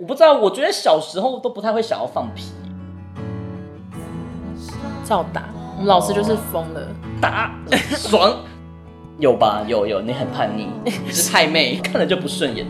[0.00, 2.52] 我不知道，我觉得小时候都不太会想要放屁，
[5.04, 5.42] 照打。
[5.74, 6.80] 我们老师就是疯了，
[7.20, 7.52] 打
[7.96, 8.36] 爽，
[9.18, 9.64] 有吧？
[9.66, 10.68] 有有，你很叛逆，
[11.10, 12.64] 是太妹， 看了就不顺眼，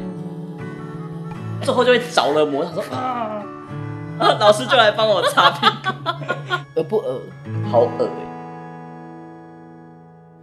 [1.61, 3.43] 最后就会着了魔，他说啊，
[4.41, 5.93] 老师就来帮我擦屁股，
[6.77, 7.21] 恶不恶？
[7.71, 8.38] 好恶欸。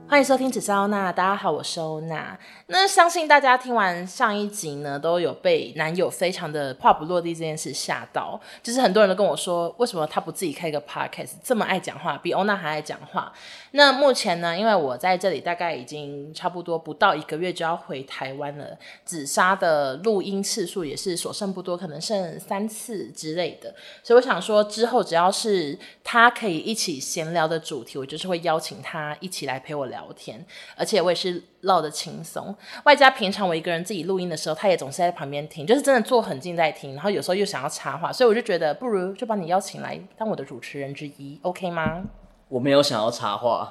[0.07, 2.37] 欢迎收听只是欧娜，大家好，我是欧娜。
[2.67, 8.39] 那相信大家听完上一集呢，都有被男友非常的话不落地这件事吓到。
[8.61, 13.33] 就是很多人都跟我说，为什么他不自己开个 podcast，这么爱讲话，比欧娜还爱讲话。
[13.71, 23.73] 那目前呢，因为我在这里大概已经差不多不到一个月就要回台湾了，紫砂的录音次数也是所剩不多，可能剩三次之类的。
[24.03, 29.94] 所以我想说，之后只要是他可以一起闲聊的主题，我就是会邀请他一起来陪我聊。
[29.95, 30.45] 聊天，
[30.75, 42.03] 而且我也是唠得轻松，外加平常我一个人自己录音的时候，他也总是在旁边听，就是真的坐很近在听，然后有时候又想要插话，所以我就觉得不如就把你邀请来当我的主持人之一，OK 吗？
[42.49, 43.69] 我没有想要插话，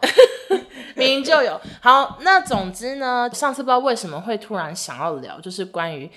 [0.97, 1.61] 明明就有。
[1.83, 6.11] 好，那总之呢，上次不知道为什么会突然想要聊，就是关于。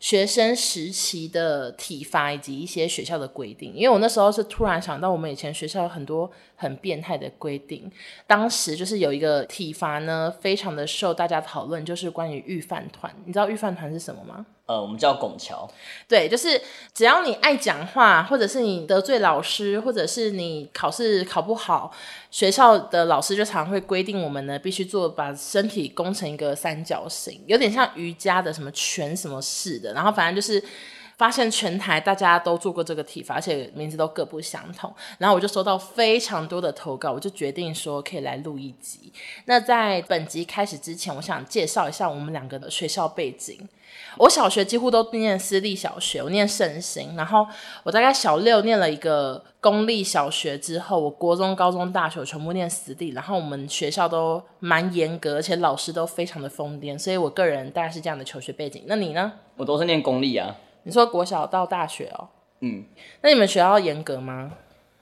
[0.00, 7.88] 学生时期的体罚以及一些学校的规定，因为我那时候是突然想到，我们以前学校有很多很变态的规定。
[8.26, 13.14] 当时就是有一个体罚呢，非常的受大家讨论，就是关于预饭团。
[13.26, 14.46] 你知道预饭团是什么吗？
[14.70, 15.68] 呃，我们叫拱桥。
[16.06, 16.62] 对，就是
[16.94, 21.90] 只要你爱讲话，或者是你得罪老师，或者是你考试考不好，
[22.30, 29.92] 学校的老师就常会规定我们呢，必须做把身体弓成一个三角形，有点像瑜伽的什么拳什么式的。
[29.92, 30.62] 然后反正就是
[31.18, 34.94] 发现全台大家都做过这个体罚，而且名字都各不相同。
[35.18, 39.12] 然后我就收到非常多的投稿，我就决定说可以来录一集。
[39.46, 43.68] 那在本集开始之前，我想介绍一下我们两个的学校背景。
[44.18, 47.46] 我小学几乎都念私立小学，我念圣心，然后
[47.84, 58.84] 我大概小六念了一个公立小学之后，我国中、高中、大学全部念私立，然后我们学校都蛮严格，而且老师都非常的疯癫，所以我个人大概是这样的求学背景。
[58.86, 59.32] 那你呢？
[59.56, 60.56] 我都是念公立啊。
[60.82, 62.28] 你说国小到大学哦？
[62.60, 62.84] 嗯。
[63.22, 64.52] 那你们学校严格吗？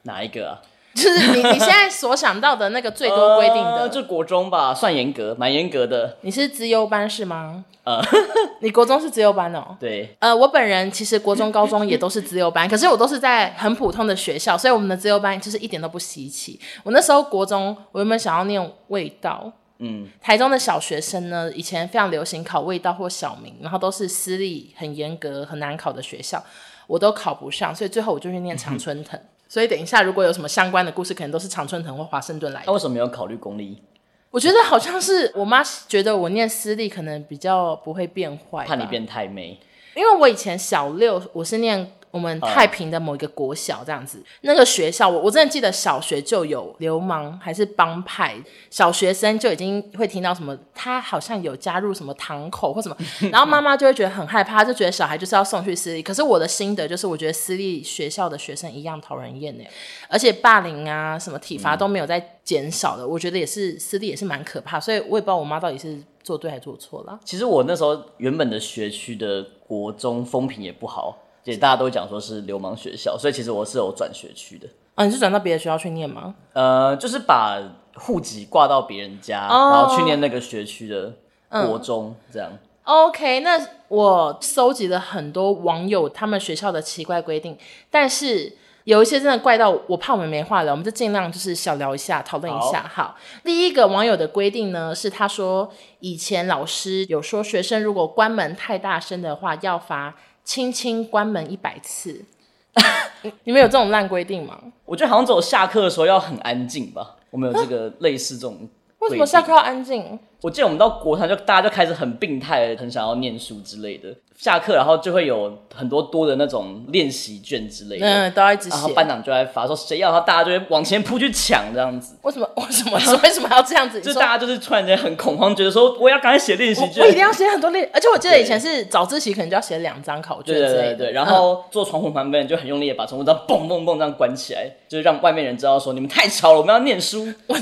[0.03, 0.63] 哪一个啊？
[0.99, 6.17] 就是你你现在所想到的那个最多规定的，呃、就国中吧，算严格，蛮严格的。
[6.23, 7.65] 你是资优班是吗？
[7.85, 8.03] 呃，
[8.61, 9.77] 你国中是资优班哦。
[9.79, 10.17] 对。
[10.19, 16.59] 呃，我本人其实国中、高中也都是资优班，可是我都是在很普通的学校，所以我们的资优班就是一点都不稀奇。
[16.83, 26.43] 我那时候国中，我原本想要念味道，嗯，台中的小学生呢，以前非常流行考味道或小明，然后都是私立很严格、很难考的学校，
[26.87, 29.19] 我都考不上，所以最后我就去念常春藤。
[29.19, 32.67] 嗯所以等一下，如果有什么相关的故事，可能都是常春藤或华盛顿来的。
[32.67, 33.83] 那为什么没有考虑公立？
[34.31, 39.59] 我觉得好像是我妈觉得我念私立可能比较不会变坏，怕你变太妹。
[39.97, 41.93] 因为我以前小六我是念。
[42.11, 48.37] 我们太平的某一个国小这样子，那个学校我我真的记得小学就有流氓还是帮派，
[48.71, 52.97] 小学生就已经会听到什么，他好像有加入什么堂口或什么，
[53.31, 56.03] 然后妈妈就会觉得很害怕，就觉得小孩就是要送去私立。
[56.03, 59.65] 可是我的心得就是，我觉得私立学校的学生一样讨人厌呢，
[60.09, 67.21] 而且霸凌啊什么体罚都没有在减少的，我觉得也是私立也是蛮可怕，所以我也不知道我妈到底是做对还是做错了。
[67.25, 71.17] 其实我那时候原本的学区的国中风评也不好。
[71.53, 74.69] 也大家都讲说是流氓学校，所以其实我是有转学区的。
[74.97, 76.35] 啊，你是转到别的学校去念吗？
[76.53, 77.59] 呃，就是把
[77.95, 81.15] 户籍挂到别人家，哦，然后去念那个学区的
[81.49, 82.51] 国中，嗯，这样。
[82.83, 83.59] OK，那
[83.89, 87.57] 我搜集了很多网友他们学校的奇怪规定，
[87.91, 88.55] 但是
[88.85, 92.83] 有一些真的怪到我怕我们没话聊，我们就尽量就是小聊一下，讨论一下。
[92.93, 95.71] 好，好，第一个网友的规定呢是他说
[96.01, 100.15] 以前老师有说学生如果关门太大声的话要罚。
[100.49, 102.25] 轻轻关门一百次，
[103.45, 104.59] 你们有这种烂规定吗？
[104.87, 107.17] 我觉得好像只有下课的时候要很安静吧。
[107.29, 108.67] 我们有这个类似这种。
[109.01, 110.19] 为什么下课要安静？
[110.41, 114.09] 我记得我们到国三就大家就开始很病态，很想要念书之类的。
[114.37, 118.77] 下课，然后就会有很多多的那种练习卷之类的，嗯，都要一直写。
[118.77, 122.15] 然后班长就在发说谁要，然后大家就会往前扑去抢这样子。
[122.23, 122.49] 为什么？
[122.55, 122.93] 为什么？
[123.25, 124.01] 为什么要这样子？
[124.01, 127.91] 就大家就是突然间很恐慌，觉得说我要赶快写练习卷，我一定要写很多练。
[127.93, 130.73] 而且我记得以前是早自习可能就要写两张考卷之类的。
[130.73, 131.13] 对对对对。
[131.15, 137.27] 然后坐窗户旁边就很用力的把窗户这样嘣嘣嘣这样关起来，就是让外面人知道说你们太吵了，我们要念书。
[137.49, 137.57] 我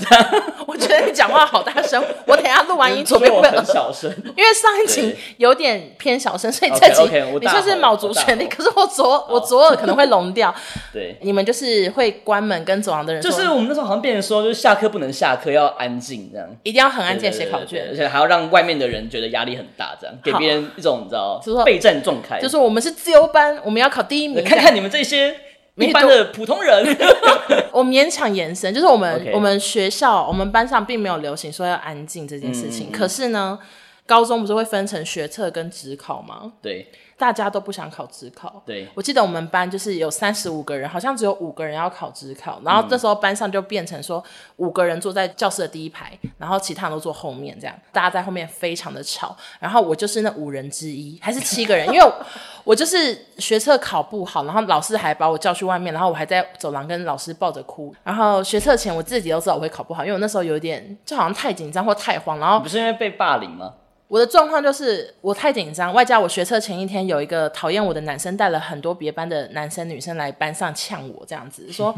[0.67, 7.03] 我觉得你讲话好大声，我等下录完音左边会很小声， 因为上一集有点偏小声，所以这集
[7.41, 8.47] 你就是卯足全力。
[8.47, 10.55] 可是我左我左耳可能会聋掉。
[10.93, 22.41] 对，你们就是会关门跟走廊的人，就是我们那时候好像变成说，就是下课不能下课，要安静这样，一定要很安静写考卷，而且还要让外面的人觉得压力很大，这样给别人一种你知道，就是备战状态。
[22.41, 24.45] 就是我们是自由班，我们要考第一名。
[24.45, 25.35] 看看你们这些。
[25.77, 26.97] 一般的普通人，
[27.73, 29.33] 我勉强延伸，就是我们 Okay.
[29.33, 33.59] 我们学校我们班上并没有流行说要安静这件事情，嗯、可是呢，
[34.07, 36.53] 高中不是会分成学测跟职考吗？
[36.63, 36.87] 对。
[37.19, 38.63] 大家都不想考职考。
[38.67, 42.61] 对，我记得我们班就是有三十五个人，好像只有五个人要考职考。
[42.65, 44.23] 然后这时候班上就变成说，
[44.57, 49.35] 五个人坐在教室的第一排，然后其他人都坐后面，这样大家在后面非常的吵。
[49.59, 52.13] 然后我就是那五人之一，还是七个人，因为
[52.65, 57.95] 我就是学测考不好，然后老师还把我叫去外面，然后我还在走廊跟老师抱着哭。
[58.05, 62.39] 然后学测前我自己都知道我会考不好，因为我那时候有点就好像太紧张或太慌。
[62.39, 63.73] 然后不是因为被霸凌吗？
[64.09, 71.93] 我的状况就是我太紧张，外加我学车前一天有一个讨厌我的男生带了很多别班的男生女生来班上呛我，这样子 说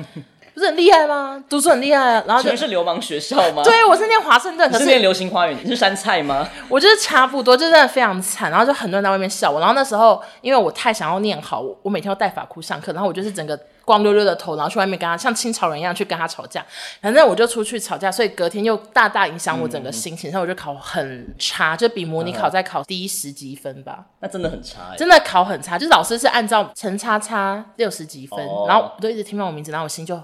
[0.54, 1.44] 不是很厉害吗？
[1.48, 3.62] 读书很厉害啊，然后全是流氓学校吗？
[3.62, 6.48] 对，我是念华盛顿，可 是念流星花园，你是杉菜吗？
[6.68, 13.58] 我就是差不多，就真的非常惨，然后就很多人在外面笑我，然后那时候因为我太想要念好，我每天要带发箍上课，然后我就是整个。
[13.88, 16.62] 光溜溜的头，然后去外面跟他像清朝人一样去跟他吵架，
[17.00, 24.04] 反正我就出去吵架，所以隔天又大大影响我整个心情，所以、嗯、我就考很差，就比模拟考再考低十几分吧。
[24.20, 30.14] 那真的很差，真的考很差，就是老师是按照陈叉叉六十几分，哦、然后我就一直听到我名字，然后我心就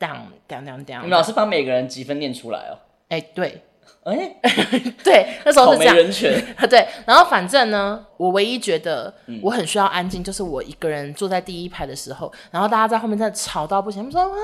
[0.00, 1.02] down down down down。
[1.02, 2.78] 你们老师把每个人积分念出来哦？
[3.10, 3.62] 哎，对。
[4.04, 5.94] 哎，欸、 对，那时候是这样。
[5.94, 9.12] 人权 对，然后反正呢，我唯一觉得
[9.42, 14.38] 我很需要安静，就是我一个人坐在第一排的时候，然后大家在后面在吵到不行，他们说啊，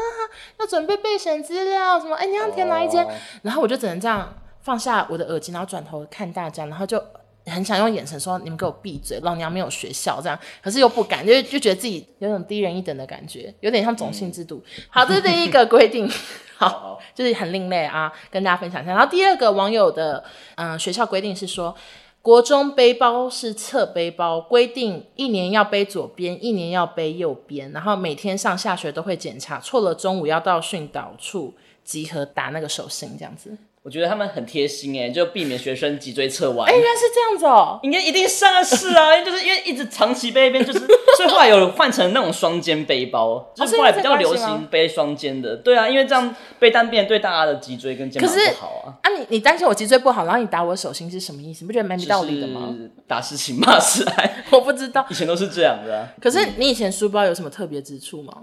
[0.61, 3.05] 要准备备选资料什么，哎，你要填哪一间？
[3.05, 3.11] 哦、
[3.43, 7.03] 然后我就只能这样放下我的耳机，然后转头看大家，然后就
[7.49, 14.63] 很想用眼神说，你们给我闭嘴，老娘没有学校这样，可是又不敢，就就觉得自己有种低人一等的感觉，有点像种姓制度。
[14.77, 16.09] 嗯、好，这是第一个规定。
[16.59, 18.91] 好，就是很另类啊，跟大家分享一下。
[18.91, 20.25] 然后第二个网友的，
[20.57, 21.73] 嗯、呃，学校规定是说，
[22.21, 31.55] 国中背包是侧背包，规定一年要背左边，一年要背右边，然后每天上下学都会检查，错了中午要到训导处
[31.85, 33.57] 集合打那个手心，这样子。
[33.89, 36.69] 我觉得他们很贴心哎，就避免学生脊椎侧弯。
[36.71, 40.79] 哎，原来是这样子哦，应该一定上是啊，就是因为一直长期背一边，就是
[41.17, 45.57] 所以后来有换成那种双肩背包，就是后来比较流行背双肩的。
[45.57, 49.01] 对啊，因为这样背单边对大家的脊椎跟肩膀不好啊。
[49.03, 51.65] 啊，你你担心我脊椎不好，然后你打我手心是什么意思？
[51.65, 52.77] 你不觉得蛮没道理的吗？
[53.07, 56.09] 打是情骂是爱， 我不知道，以前都是这样的啊。
[56.21, 58.35] 可是你以前书包有什么特别之处吗？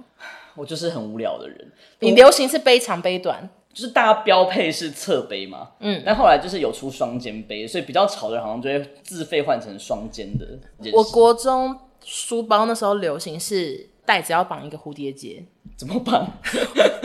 [0.55, 1.71] 我就是很无聊的人。
[1.99, 3.47] 你流行是背长背短？
[3.75, 10.47] 就是大家标配是侧背嘛，嗯，但后来就是有出双肩背，所以比较潮的人，好像就会自费换成双肩的。
[10.93, 15.43] 我国中书包那时候流行是带子要绑一个蝴蝶结。
[15.75, 16.25] 怎么绑？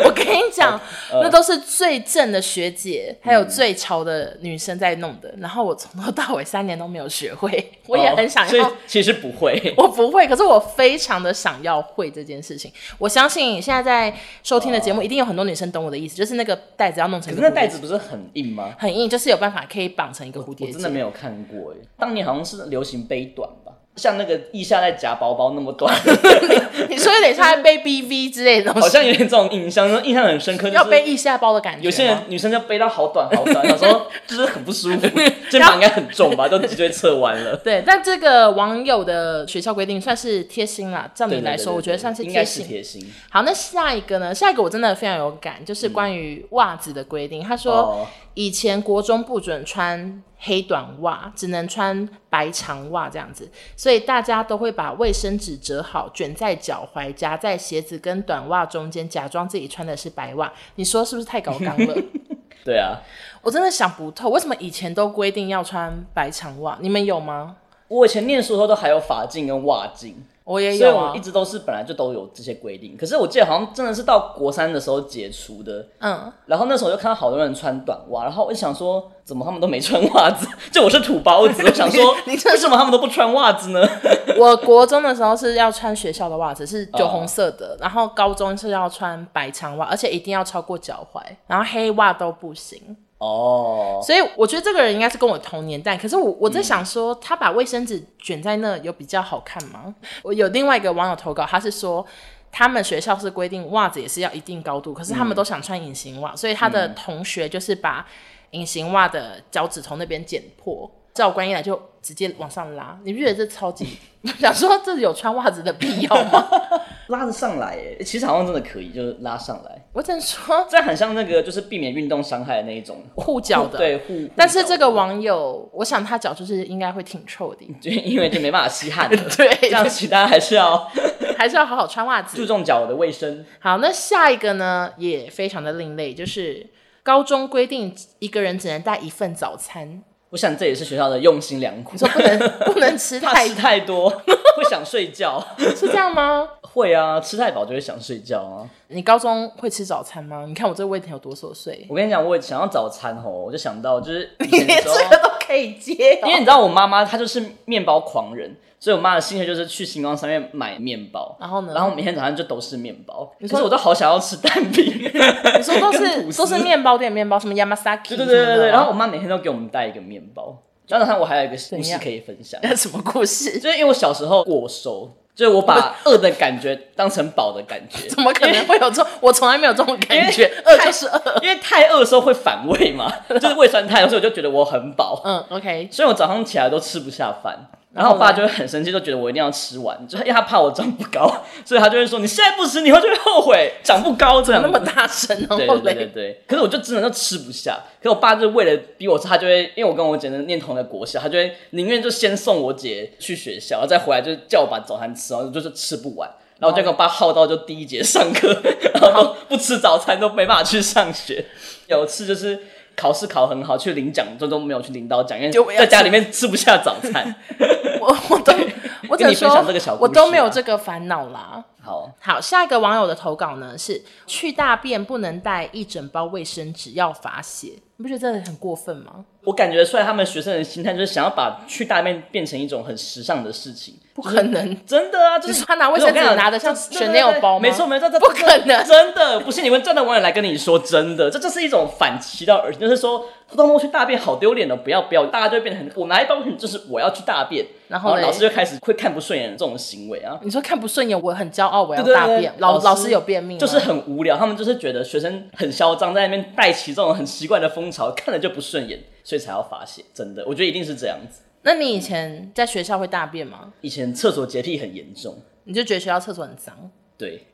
[0.05, 0.81] 我 跟你讲，
[1.13, 5.29] 呃、那都是最正的学姐，还有最潮的女生在弄的。
[5.31, 8.67] 嗯、然后我从头到尾三年都没有学会， 我也很想要。
[8.67, 12.73] 哦、其实不会， 我不会，可是我非常的想要会这件事情。
[12.99, 17.35] 我相信现在在收听的节目，一定有很多女生懂我的意思，就是那个袋子要弄成。
[17.35, 18.75] 可是那袋子不是很硬吗？
[18.79, 20.73] 很硬，就是有办法可以绑成一个蝴蝶结。
[20.73, 23.60] 我真的没有看过哎，当年好像是流行背短吧。
[23.97, 25.95] 像那个腋下在夹包包那么短，
[26.89, 30.65] 你说有点像在背 BV 之类的东西，好像有点这种印象，印象很深刻。
[30.65, 35.09] 就是、要背腋下包的感觉，有些人女生就背到好短好短，有时候 就是很不舒服，
[35.51, 37.57] 肩膀应该很重吧，都脊椎侧弯了。
[37.57, 42.33] 对，但这个网友的学校规定算是贴心啦，照你来说，我觉得算是贴心。
[42.33, 43.13] 应该是贴心。
[43.29, 44.35] 好，那下一个呢？
[44.35, 47.43] 下一个我真的非常有感，就是关于袜子的规定。
[47.43, 47.75] 嗯、他说。
[47.75, 60.51] 哦以前国中不准穿黑短袜，只能穿白长袜这样子，所以大家都会把卫生纸折好，卷在脚踝，夹在鞋子跟短袜中间，假装自己穿的是白袜。
[60.77, 61.95] 你说是不是太高纲了？
[62.65, 62.99] 对啊，
[63.43, 66.79] 我真的想不透，为什么以前都规定要穿白长袜？
[66.81, 67.57] 你们有吗？
[67.89, 70.25] 我以前念书的时候都还有法镜跟袜禁。
[70.51, 75.87] 我也有、啊，我一直都是本来就都有这些规定，可是我记得好像真的是到国三的时候解除的。
[76.01, 80.49] 嗯，然后那时候就看到好多人穿短袜，然后我就想说，怎么他们都没穿袜子？
[80.73, 83.81] 就我是土包子，我想说， 你为什么他们都不穿袜子呢？
[84.37, 92.97] 我国中的时候是要穿学校的袜子，是酒红色的，哦、然后高中是要穿白长袜，而且一定要超过脚踝，然后黑袜都不行。
[93.21, 94.05] 哦，oh.
[94.05, 99.95] 所以我觉得这个人应该是跟我同年代，可是我我在想说，他把卫生纸卷在那有比较好看吗？
[100.23, 102.05] 我有另外一个网友投稿，他是说
[102.51, 108.07] 他们学校是规定袜子也是要一定高度，可是他们都想穿隐形袜，嗯、所以他的同学就是把
[108.53, 113.99] 隐形袜的脚趾头那边剪破，教官一来就直接往上拉，你不觉得这超级？
[114.39, 116.47] 想说这有穿袜子的必要吗？
[117.09, 119.85] 拉得上来，哎，其实好像真的可以，就是拉上来。
[119.93, 124.29] 我只能说，这很像那个，就是避免运动伤害的那一种护脚的，对护。
[124.37, 129.09] 但是这个网友，我想他脚就是应该会挺臭的，就因为就没办法吸汗。
[129.11, 130.89] 对，这样其他还是要
[131.37, 133.45] 还是要好好穿袜子，注重脚的卫生。
[133.59, 136.71] 好，那下一个呢，也非常的另类，就是
[137.03, 140.05] 高中规定一个人只能带一份早餐。
[140.31, 141.91] 我想这也是学校的用心良苦。
[141.95, 142.39] 你说不能
[142.73, 144.09] 不能吃太吃太多，
[144.57, 146.49] 会想睡觉，是这样吗？
[146.63, 148.63] 会啊，吃太饱就会想睡觉啊。
[148.89, 150.45] 你高中会吃早餐吗？
[150.47, 151.85] 你看我这个问题有多琐碎。
[151.89, 158.57] 我跟你讲，我想要早餐哦，我就想到就是你连这个都可以接，因为你知道我妈妈她就是面包狂人。
[158.83, 163.31] 所以，我妈的兴趣就是去星光上面买面包，然后呢，然后每天早上就都是面包。
[163.39, 164.87] 可是我都好想要吃蛋饼。
[165.05, 168.09] 你说都是 都是面包店面包，什么 Yamasaki？
[168.09, 168.69] 对对对对对。
[168.69, 170.57] 然后我妈每天都给我们带一个面包。
[170.89, 172.59] 然后我还有一个故事可以分享。
[172.63, 173.61] 那 什么故事？
[173.61, 178.07] 就是因为我小时候过瘦，就是我把饿的感觉当成饱的感觉。
[178.07, 179.07] 怎么可能会有这种？
[179.21, 180.45] 我从来没有这种感觉。
[180.67, 185.23] 饿就是饿，因为太饿的时候会反胃嘛，就是胃酸太多，所以我就觉得我很饱。
[185.25, 185.89] 嗯，OK。
[185.91, 187.71] 所以我早上起来都吃不下饭。
[187.93, 191.29] 然后我爸就会很生气，就觉得我一定要吃完， 就因为他怕我长不高，
[191.67, 196.41] 所以他就会说：“你现在不吃，你以后就会后悔长不高。”这样那么大声，对对对对。
[196.47, 197.81] 可是我就真的就吃不下。
[198.01, 206.31] 可是我爸就为了逼我吃，他就会因为我跟我姐念同一个国小，他就会宁愿就先送我姐去学校，然后再回来就叫我把早餐吃完，就是吃不完。
[206.61, 208.57] 然后就跟我爸耗到就第一节上课，
[208.95, 211.45] 然后都不吃早餐都没办法去上学。
[211.89, 212.57] 有一次就是。
[213.01, 217.35] 考试考很好，去领奖最终没有去领到奖，因为在家里面吃不下早餐。
[217.99, 218.53] 我我都
[219.09, 221.65] 我跟你分享这个小故事，啊，我都没有这个烦恼啦。
[221.91, 229.25] 好好，下一个网友的投稿呢是去大便不能带一整包卫生纸要罚写，你不觉得这很过分吗？
[229.43, 235.39] 我感觉出来他们学生的心态就是想要把去大便变成一种很时尚的事情，不可能，真的啊！
[235.39, 237.63] 就是他拿卫生纸拿的像 Chanel 包吗？
[237.63, 250.39] 没错没错，这不可能，真的不信你问站的网友来跟你说真的，这就是一种反其道而行，就是说偷偷摸去大便好丢脸的，不要不要，大家就会变成我拿一包卫生纸就是我要去大便，然后老师就开始会看不顺眼的这种行为啊！
[250.43, 259.01] 你说看不顺眼，我很骄傲，我要大便，老老师有便秘，就是很无聊，他们就是觉得学生很嚣张，在那边带起这种很奇怪的风潮，看了就不顺眼。
[259.23, 261.43] 所以才要罚写，真的，我觉得一定是这样子。
[261.63, 263.73] 那你以前在学校会大便吗？
[263.83, 266.91] 以前厕所洁癖很严重，你就觉得学校厕所很脏？
[267.21, 267.47] 对，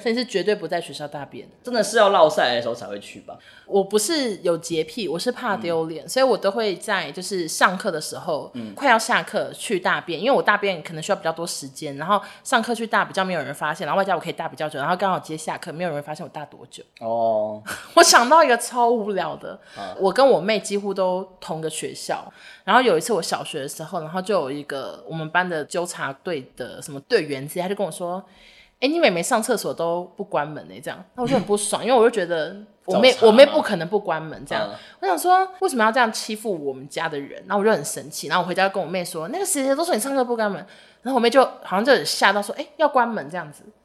[0.00, 3.36] 所以是绝对不在学校大便，真的是要落赛的时候才会去吧？
[3.66, 16.84] 我不是有洁癖，我是怕丢脸，嗯、所以我都会在就是上课的时候，嗯，快要下课去大便，因为我大便可能需要比较多时间，然后上课去大比较没有人发现，然后外加我可以大比较久，然后刚好接下课，没有人发现我大多久。
[17.00, 17.60] 哦，
[17.96, 28.24] 我想到一个超无聊的，啊、我跟我妹几乎都同个学校，然后有一次我小学的时候，然后就有一个我们班的纠察队的什么队员之类，他就跟我说。
[28.80, 30.74] 哎、欸，你妹妹上厕所都不关门呢？
[30.82, 32.56] 这样，那我就很不爽，因为我就觉得
[32.86, 34.66] 我妹我妹不可能不关门这样。
[34.66, 37.44] 嗯、我想说，为什么要这样欺负我们家的人？
[37.46, 40.64] 然后我就很生气，然后我回家跟我妹说，那个谁谁都说你上课不关门，
[41.02, 43.64] 然后我妹就好像就吓到说，哎、欸，要关门这样子。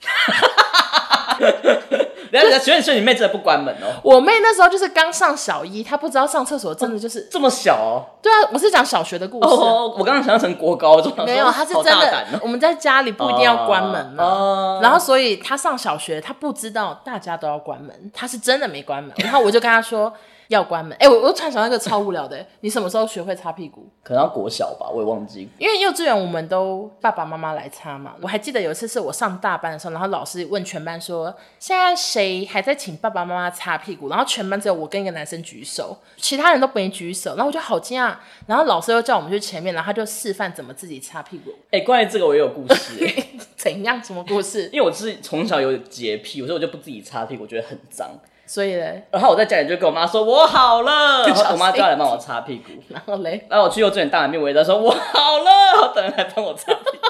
[2.32, 3.94] 等下，请问你说你妹真的不关门哦？
[4.04, 8.06] 我妹那时候就是刚上小一，她不知道上厕所真的就是、哦、这么小哦。
[8.22, 9.48] 对啊，我是讲小学的故事。
[9.48, 11.14] 哦，我刚刚想象成国高中。
[11.26, 12.26] 没有，她是真的。
[12.34, 14.24] 哦、我们在家里不一定要关门嘛。
[14.24, 14.80] 哦。
[14.82, 19.14] 然后，所以她上小学，她不知道大家都要关门，她是真的没关门。
[19.18, 20.14] 然后我就跟她说。
[20.48, 23.90] 要关门，哎、欸，我我突然想到一个超无聊的， 你什么时候学会擦屁股？
[24.04, 25.50] 可能要国小吧，我也忘记。
[25.58, 28.14] 因为幼稚园我们都爸爸妈妈来擦嘛。
[28.22, 37.32] 我还记得有一次是我上大班的时候，然后老师问全班说：“现在谁还在请爸爸妈妈擦屁股？”然后全班只有我跟一个男生举手，其他人都没举手。
[37.32, 38.16] 然后我就好惊讶。
[38.46, 41.52] 然后老师又叫我们去前面，然后他就示范怎么自己擦屁股。
[41.72, 42.94] 哎、欸，关于这个我也有故事。
[43.58, 44.04] 怎样？
[44.04, 44.70] 什么故事？
[44.72, 48.12] 因为我是从小有洁癖，所以我就不自己擦屁股，我觉得很脏。
[48.48, 52.72] 所以嘞，然后我在家里就跟我妈说，我好了， 然后我妈就要来帮我擦屁股。
[52.90, 57.08] 然后嘞，然后我去幼稚园大便，我也在说我好了，等人来帮我擦屁股。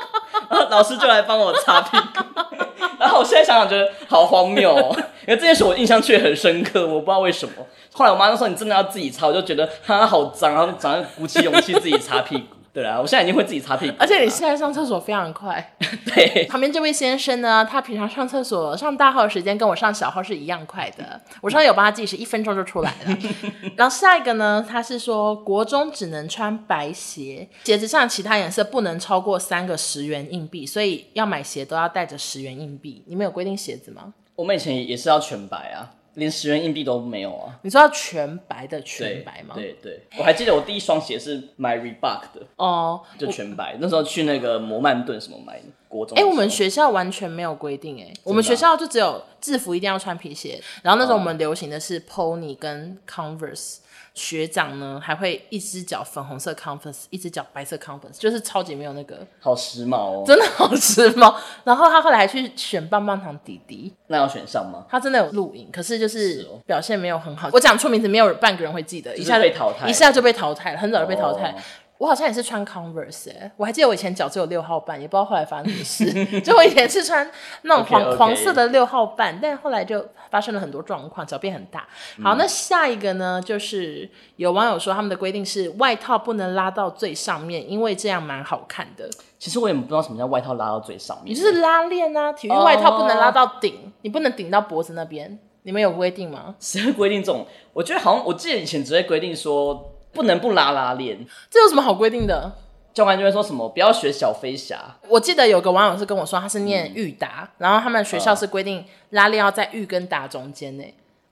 [0.49, 2.23] 然后 老师就来帮我擦屁股。
[2.99, 4.95] 然后我现在想想觉得好荒谬哦，
[5.27, 7.53] 因为这件事我印象却很深刻，我不知道为什么。
[7.93, 12.54] 后来我妈就说你真的要自己擦，我就觉得哈好脏，然后早上鼓起勇气自己擦屁股。
[12.75, 15.75] 对啊，我现在已经会自己擦屁股，而且你现在上厕所非常快。
[16.13, 21.21] 对，旁边这位先生呢，他平常上厕所上大号的时间跟我上小号是一样快的。
[21.39, 23.17] 我上次有帮他计时，一分钟就出来了。
[23.77, 33.01] 然后下一个呢，他是说国中只能穿白鞋，鞋子上其他颜色不能超过三个十元硬币，所以要买鞋都要带着十元硬币。
[33.07, 34.13] 你们有规定鞋子吗？
[34.35, 35.91] 我们以前也是要全白啊。
[36.15, 37.57] 连十元硬币都没有啊！
[37.61, 39.55] 你知道全白的全白吗？
[39.55, 43.77] 对对，对，我还记得我第一双鞋是买 Reebok 的哦，就全白。
[43.79, 46.17] 那时候去那个摩曼顿什么买的，国中。
[46.17, 53.77] 哎、欸，我们学校完全没有规定哎、欸，我们学校就只有制服一定要穿皮鞋，然后那时候我们流行的是 Pony 跟 Converse。
[54.15, 61.35] 学长呢，还会一只脚粉红色 Converse，一只脚白色 Converse，就是超级没有那个，好时髦哦，真的好时髦。
[61.65, 64.85] 然后他后来还去选棒棒糖弟弟，那要选上吗？
[64.89, 67.49] 他真的有录影，可是就是表现没有很好。
[67.51, 71.51] 我讲出名字，没有半个人会记得，一下就被淘汰，一下就被淘汰了，很早就被淘汰。
[71.51, 71.55] 哦
[71.97, 75.83] 我好像也是穿 Converse 哎、欸，我还记得我以前脚只有六号半，也不知道后来发生什么
[76.13, 76.41] 事。
[76.41, 77.29] 就我以前是穿
[77.61, 78.17] 那种黄 okay, okay.
[78.17, 81.87] 黄色的六号半，但后来就发生了很多状况，脚变很大。
[82.21, 89.09] 好，那下一个呢，就是有网友说他们的规定是外套不能拉到最上面，因为这样蛮好看的。
[89.39, 95.39] 其实我也不知道什么叫外套拉到最上面，你就是拉链啊，体育外套不能拉到顶，你不能顶到脖子那边。
[95.63, 96.55] 你们有规定吗？
[96.59, 97.47] 谁会规定这种？
[97.71, 99.93] 我觉得好像我记得以前只会规定说。
[100.15, 102.53] 不能不拉拉链，这有什么好规定的？
[102.93, 104.79] 教官就会说什么不要学小飞侠。
[105.09, 110.83] 我记得有个网友是跟我说，他是念育达，嗯，然后他们学校是规定拉链要在育跟达中间呢，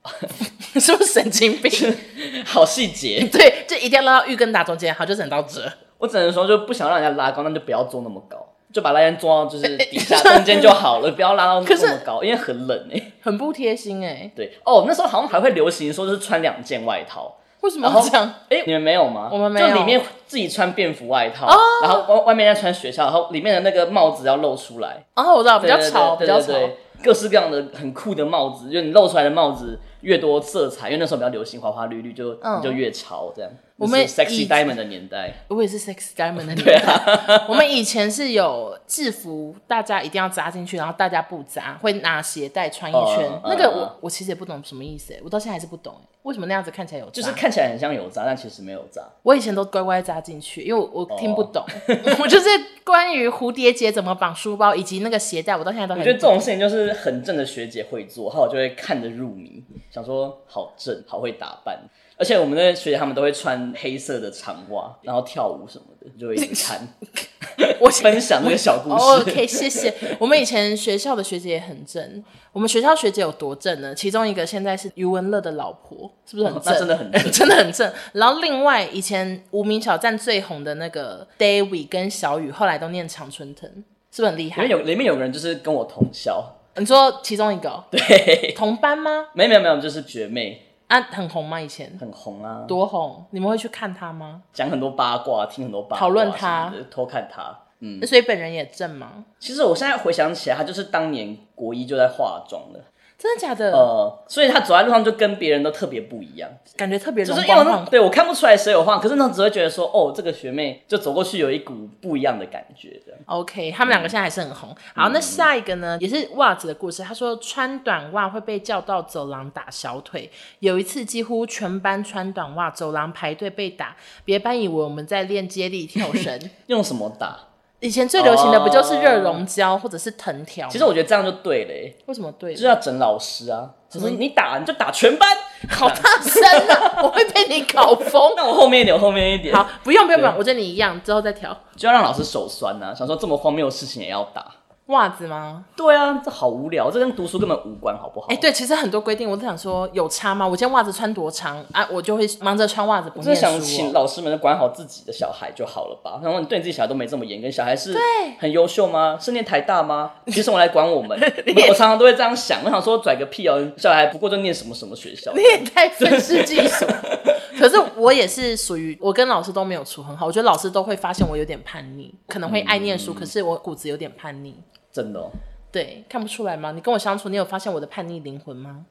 [0.77, 1.71] 是不是神经病？
[2.45, 5.61] 好细节， 对，就一定要拉到育跟达中间，好，就整到这。
[5.99, 14.29] 我只能说，就不想让人家拉高，那就不要做那么高，就把拉链做到就是底下中间就好了，不要拉到那么高，因为很冷哎，很不贴心哎。
[14.35, 17.37] 对哦，那时候好像还会流行说，就是穿两件外套。
[17.63, 18.29] 为什么要这样？
[18.49, 19.29] 哎、欸，你们没有吗？
[19.31, 25.05] 我们没有，就里面自己穿便服外套，哦、然后外外面再穿学校，然后里面的那个帽子要露出来。
[25.15, 26.53] 哦，我知道，比较潮，比较潮，
[27.01, 33.49] 各式各样的很酷的帽子，就你露出来的帽子越多色彩，因为那时候比较流行花花绿绿，就、嗯、你就越潮这样。
[33.75, 36.75] 我们 sexy diamond 的年代，我也是 sexy diamond 的年代。
[36.75, 43.27] 啊， 我们以前是有制服，大家一定要扎进去，然后大家不扎，会拿鞋带穿一圈。
[43.29, 47.11] 嗯、那个我、嗯、我其实也不懂什么意思，我到现在还是不懂，为什么那样子看起来有扎？
[47.13, 49.01] 就是看起来很像有扎，但其实没有扎。
[49.23, 51.63] 我以前都乖乖扎进去，因为我我听不懂。
[51.63, 52.47] 哦、 我就是
[52.83, 55.95] 关于蝴蝶结怎么绑书包以及那个鞋带，我到现在都。
[55.95, 61.79] 我觉得这种事情就是很正的学姐会做，然后我就会看得入迷，想说好正，好会打扮。
[62.17, 66.87] 而且我们那些学姐他们都会穿黑色的长袜，然后跳舞什么的，就会一直看。
[67.79, 69.31] 我分享那个小故事。
[69.31, 69.93] OK，谢谢。
[70.19, 72.23] 我们以前学校的学姐也很正。
[72.51, 73.93] 我们学校学姐有多正呢？
[73.93, 76.61] 其中一个现在是余文乐的老婆，是不是很正？
[76.61, 77.93] 哦、那真的很正， 真的很正。
[78.13, 83.69] 然后另外以前无名小站最红的那个 David 跟小雨，后来都念常春藤，
[84.11, 84.61] 是不是很厉害？
[84.63, 86.59] 里面有里面有个人就是跟我同校。
[86.75, 87.83] 你说其中一个？
[87.91, 89.27] 对，同班吗？
[89.33, 90.69] 没有没有没有，就是学妹。
[90.93, 91.59] 啊，很红吗？
[91.59, 93.25] 以前很红啊，多红！
[93.31, 94.43] 你们会去看他吗？
[94.53, 97.57] 讲很多八卦，听很多八卦，讨论他，偷看他。
[97.79, 99.25] 嗯，所以本人也正吗？
[99.39, 102.79] 其实我现在回想起来，他就是当年国一就在化妆的。
[103.23, 103.71] 真的假的？
[103.71, 113.13] 呃，所以他走在路上就跟别人都特别不一样，感觉特别就是因为那对我看不出来谁有晃，可是呢，只会觉得说，哦，这个学妹就走过去有一股不一样的感觉的。
[113.27, 114.71] OK，他们两个现在还是很红。
[114.71, 117.01] 嗯、好，那下一个呢，也是袜子的故事。
[117.01, 126.37] 他说穿短袜会被叫到走廊打小腿，有一次几乎全班穿短袜走廊排队被打，别班以为我们在练接力跳绳。
[126.67, 127.39] 用什么打？
[127.83, 130.69] 以前最流行的不就是热熔胶或者是藤条？
[130.69, 131.93] 其实我觉得这样就对了。
[132.05, 132.53] 为什么对？
[132.53, 133.69] 就是要整老师啊！
[133.89, 135.29] 就是你打你就打全班，
[135.69, 137.01] 好大声啊！
[137.03, 138.33] 我会被你搞疯。
[138.37, 139.53] 那我后面一点，我后面一点。
[139.53, 141.55] 好，不用不用不用，我跟你一样，之后再调。
[141.75, 144.45] 就要让老师手酸呐，想说这么荒谬的事情也要打。
[144.93, 145.65] 袜子吗？
[145.75, 148.27] 对啊，这好无聊，这跟读书根本无关，好不好？
[148.29, 150.47] 哎、欸，对，其实很多规定，我都想说有差吗？
[150.47, 153.45] 我今天袜子穿多长啊，我就会忙着穿袜子不念书。
[153.45, 156.21] 我想请老师们管好自己的小孩就好了吧？
[156.23, 157.93] 然后你对你自己小孩都没这么严，跟小孩是
[158.39, 159.17] 很优秀吗？
[159.19, 160.11] 是念台大吗？
[160.25, 162.63] 凭什么来管我们，我常常都会这样想。
[162.63, 166.85] 我想说拽个屁哦，小孩不过就念什么什么学校，你也太愤世嫉俗。
[167.59, 174.55] 可是我也是属于我跟老师都没有处很好，我觉得老师都会发现我有点叛逆，可能会爱念书，嗯、可是我骨子有点叛逆，
[174.93, 175.29] 真的、哦。
[175.71, 176.71] 对，看不出来吗？
[176.71, 178.85] 你跟我相处，你有发现我的叛逆灵魂吗？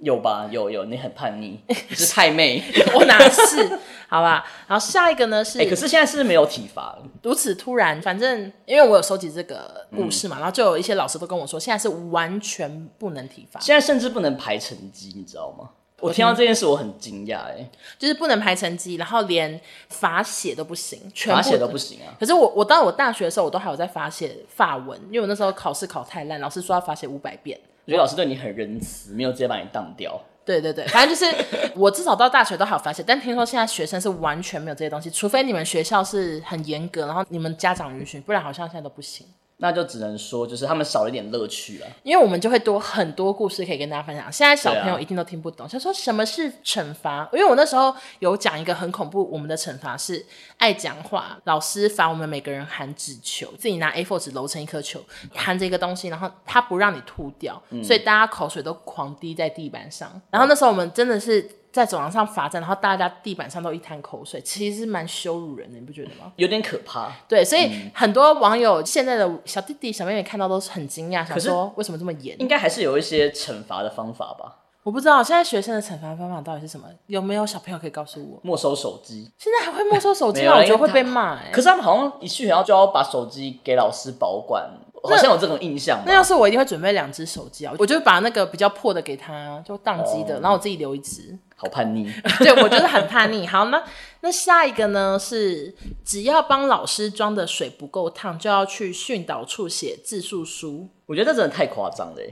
[0.00, 2.62] 有吧，有有，你很叛逆， 你是太妹，
[2.96, 3.78] 我哪是？
[4.08, 15.68] 好吧，然后下一个呢是，可是现在是没有体罚了，如此突然，反正因为我有收集这个故事嘛、嗯，然后就有一些老师都跟我说，现在是完全不能体罚，现在甚至不能排成绩，你知道吗？
[16.00, 22.16] 我听到这件事，我很惊讶，哎，就是不能排成绩，然后连罚写都不行，全部罚写都不行啊。
[22.18, 27.58] 可是我，我到我大学的时候，我都还有在罚写法文，因为我那时候考试考太烂，老师说要罚写五百遍。
[27.84, 30.20] 我觉得老师对你很仁慈，没有直接把你当掉。
[30.44, 31.32] 对对对，反正就是
[31.76, 39.26] 我至少到大学都还有罚写，但听说现在学生是完全没有这些东西，除非你们学校是很严格，然后你们家长允许，不然好像现在都不行。
[39.60, 41.86] 那就只能说，就是他们少了一点乐趣了。
[42.02, 44.30] 因为我们就会多很多故事可以跟大家分享。
[44.32, 47.28] 现在小朋友一定都听不懂，他、啊、说什么是惩罚？
[47.32, 50.24] 因为我那时候有讲一个很恐怖，我们的惩罚是
[50.56, 55.00] 爱讲话，老师罚我们每个人含纸球，自己拿 A4 纸揉成一颗球，
[55.34, 60.20] 含着一个东西，然后他不让你吐掉，嗯、所以大家口水都狂滴在地板上。
[60.30, 61.59] 然后那时候我们真的是。
[61.72, 66.32] 在走廊上罚站，然后大家地板上都一滩口水，其实是蛮羞辱人的，你不觉得吗？
[66.36, 67.12] 有点可怕。
[67.28, 72.34] 对，所以很多网友现在的小弟弟、小妹妹看到都是很惊讶，想说为什么这么严？
[72.40, 74.56] 应该还是有一些惩罚的方法吧？
[74.82, 76.86] 我不知道现在学生的惩罚方法到底是什么？
[77.06, 78.40] 有没有小朋友可以告诉我？
[78.42, 79.30] 没收手机？
[79.38, 80.56] 现在还会没收手机吗？
[80.56, 81.50] 我觉得会被骂哎。
[81.52, 84.68] 可是他们好像一去学校就要把手机给老师保管。
[85.02, 86.02] 好像有这种印象。
[86.04, 91.38] 那要是我一定会准备两只手机啊，我就把那个比较破的给他，就宕机的，哦、然后我自己留一只。
[91.60, 93.46] 好叛逆， 对，我就是很叛逆。
[93.46, 93.82] 好，那
[94.22, 100.88] 那下一个呢是，只要帮老师装的水不够烫，就要去训导处写自述书。
[101.04, 102.22] 我觉得这真的太夸张了。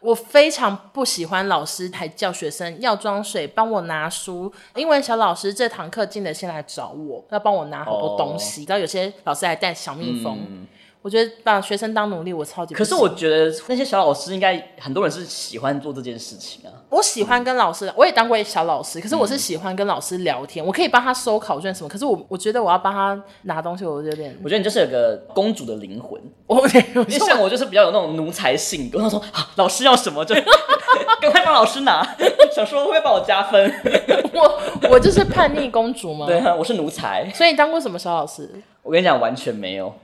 [0.00, 4.50] 我非常不喜欢老师还叫学生要装水，帮我拿书。
[4.74, 8.64] 因为小老师这堂课进得先来找我，要帮我拿好多东西。
[8.66, 10.38] 然后、哦、有些老师还带小蜜蜂。
[10.48, 10.66] 嗯
[11.08, 12.74] 我觉得把学生当奴隶，我超级。
[12.74, 16.68] 可是我觉得那些小老师应该很多人是喜欢做这件事情啊。
[16.90, 21.88] 我喜欢跟老师，我也当过小老师，可是我是喜欢跟老师聊天，嗯、我可以帮他收考卷什么。
[21.88, 24.38] 可是我我觉得我要帮他拿东西，我就有点。
[24.44, 26.20] 我觉得你就是有个公主的灵魂。
[26.46, 30.34] 我因为像我就是比较有那种奴才性格，他说啊，老师要什么就
[31.22, 32.06] 赶快帮老师拿，
[32.54, 33.72] 想说会不会帮我加分？
[34.34, 36.26] 我我就是叛逆公主吗？
[36.26, 37.30] 对啊，我是奴才。
[37.32, 38.50] 所以你当过什么小老师？
[38.82, 39.94] 我跟你讲，完全没有。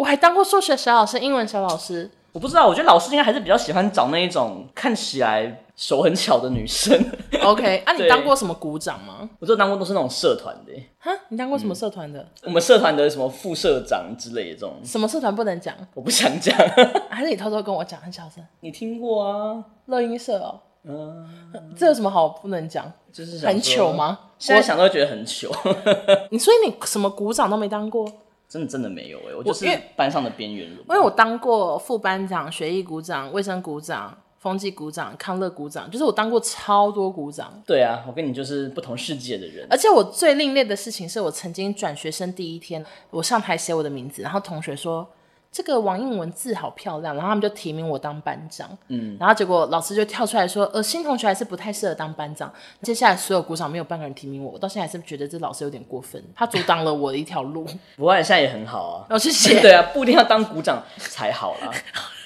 [0.00, 2.10] 我还当过数学小老师、英文小老师。
[2.32, 6.98] 我不知道，我觉得老师应该还是比较喜欢找那一种看起来手很巧的女生。
[7.42, 9.28] OK， 啊，你当过什么鼓掌吗？
[9.38, 10.72] 我就当过都是那种社团的。
[11.00, 12.26] 哈，你当过什么社团的？
[12.44, 14.72] 我们社团的什么副社长之类的这种。
[14.82, 15.74] 什么社团不能讲？
[15.92, 16.56] 我不想讲。
[17.10, 18.42] 还是你偷偷跟我讲，很小声。
[18.60, 19.62] 你听过啊？
[19.84, 20.60] 乐音社哦。
[20.84, 21.28] 嗯，
[21.76, 22.90] 这有什么好不能讲？
[23.12, 24.18] 就是很糗吗？
[24.38, 25.50] 现在想都觉得很糗。
[26.30, 28.10] 你所以你什么鼓掌都没当过？
[28.50, 30.76] 真的真的没有哎、欸，我就是班上的边缘人。
[30.76, 37.62] 因为我当过副班长、学艺股长、卫生股长、风纪股长、康乐股长，就是我当过超多股长。
[37.64, 39.66] 对啊，我跟你就是不同世界的人。
[39.70, 45.08] 而且我最另类的事情是我曾经转学生第一天，我上台写我的名字，然后同学说。
[45.52, 52.52] 这个王印文字好漂亮，然后他们就提名我当班长，嗯，然后结果老师就跳出来说，呃，新同学还是不太适合当班长。
[52.82, 57.66] 接下来所有鼓掌没有半个人提名我，我到现在还是觉得这老师有点过分，他阻挡了我的一条路。
[57.96, 61.72] 不过现在也很好啊，老师写对啊，不一定要当鼓掌才好啦。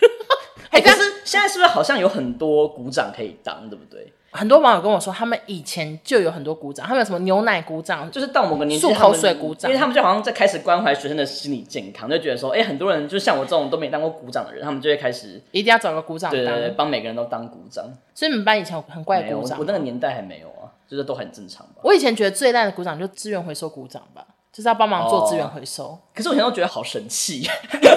[0.68, 4.12] 哎，但是现在是不是好像有很多鼓掌可以当，对不对？
[4.36, 17.84] 很多网友跟我说，他们以前就有很多鼓掌，他们有什么牛奶鼓掌，就是到某个年纪，漱口水鼓掌，因为他们就好像在开始关怀学生的心理健康，就觉得说，哎、欸，很多人就像我这种都没当过鼓掌的人，他们就会开始一定要找个股长当，对对对，帮每个人都当鼓掌。
[18.12, 19.56] 所以你们班以前有很怪的股长？
[19.60, 21.82] 我那个年代还没有啊，就是都很正常吧。
[21.82, 24.26] 我以前觉得最烂的鼓掌就资源回收鼓掌吧。
[24.54, 27.44] 就是要帮忙做资源回收，哦，可是我现在都觉得好神奇。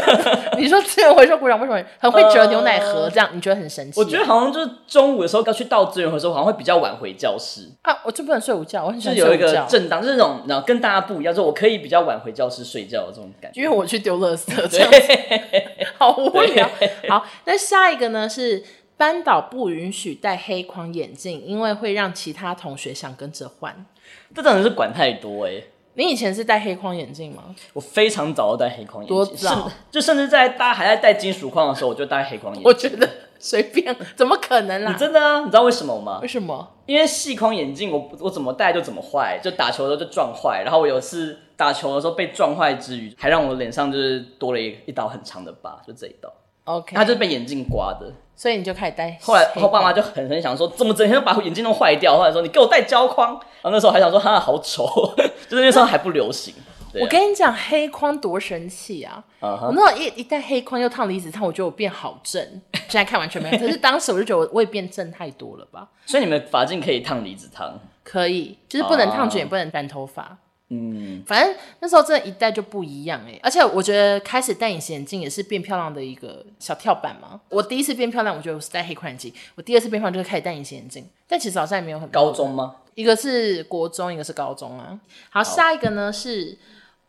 [0.58, 3.08] 你说资源回收股长为什么很会折牛奶盒？
[3.14, 4.00] 这样、呃、你觉得很神奇？
[4.00, 7.96] 我觉得好像就是中午的时候要去倒资源回收，好像会比较晚回教室啊。
[8.04, 9.32] 我就不能睡午觉，我很喜欢睡午觉。
[9.34, 13.62] 有一个正当，就是那种然后跟大家不一样，就是我可以比较晚回教室睡觉的这种感觉。
[13.62, 14.98] 因为我去丢垃圾，这样子
[16.00, 16.68] 好无聊。
[17.08, 18.64] 好，那下一个呢是
[18.98, 23.86] 班导不允许戴黑框眼镜，因为会让其他同学想跟着换。
[24.34, 25.68] 这真的是管太多哎、欸。
[25.98, 27.44] 你以前是戴黑框眼镜吗？
[27.74, 29.68] 我非常早就戴黑框眼镜，多早？
[29.90, 32.64] 就甚至在大家还在戴金属框的时候，我就戴黑框眼镜。
[32.64, 34.92] 我觉得随便，怎么可能啦？
[34.92, 35.40] 你真的啊？
[35.40, 36.20] 你知道为什么吗？
[36.22, 36.72] 为什么？
[36.86, 40.62] 因为细框眼镜，我我怎么戴就怎么坏，就打球的时候就撞坏。
[40.64, 46.32] 然后我有次打球的时候被撞坏之余，还让我脸上就是多了一一道很长的疤，就这一道。
[46.68, 48.14] OK，他就是被眼镜刮的。
[48.36, 49.18] 所以你就开始戴。
[49.22, 52.16] 后来我爸妈就很很想说，怎么整天都把眼镜弄坏掉？
[52.16, 53.32] 后来说你给我戴胶框。
[53.32, 54.86] 然后那时候还想说，哈，好丑，
[55.50, 56.54] 就是那时候还不流行。
[56.54, 59.66] 啊、我跟你讲，黑框多神奇啊！Uh huh.
[59.68, 62.42] 我那时候一一戴黑框又烫离子烫，我觉得我变好正。
[62.74, 65.88] 现在看完全没有，可是当时我就觉得我 我也变正太多了吧？
[66.06, 67.80] 所以你们发镜可以烫离子烫？
[68.04, 69.44] 可以，就是不能烫卷，uh.
[69.44, 70.38] 也不能染头发。
[70.70, 77.40] 嗯，反正那时候真的一戴就不一样哎、欸，而且我觉得开始戴隐形眼镜也是变漂亮的一个小跳板嘛。
[77.48, 81.08] 我第一次变漂亮，我觉得我是戴黑框眼镜；我第二次变漂亮就是开始戴隐形眼镜。
[81.26, 82.76] 但其实好像也没有很高中吗？
[82.96, 85.00] 一个是国中，一个是高中啊。
[85.30, 86.58] 好，好下一个呢是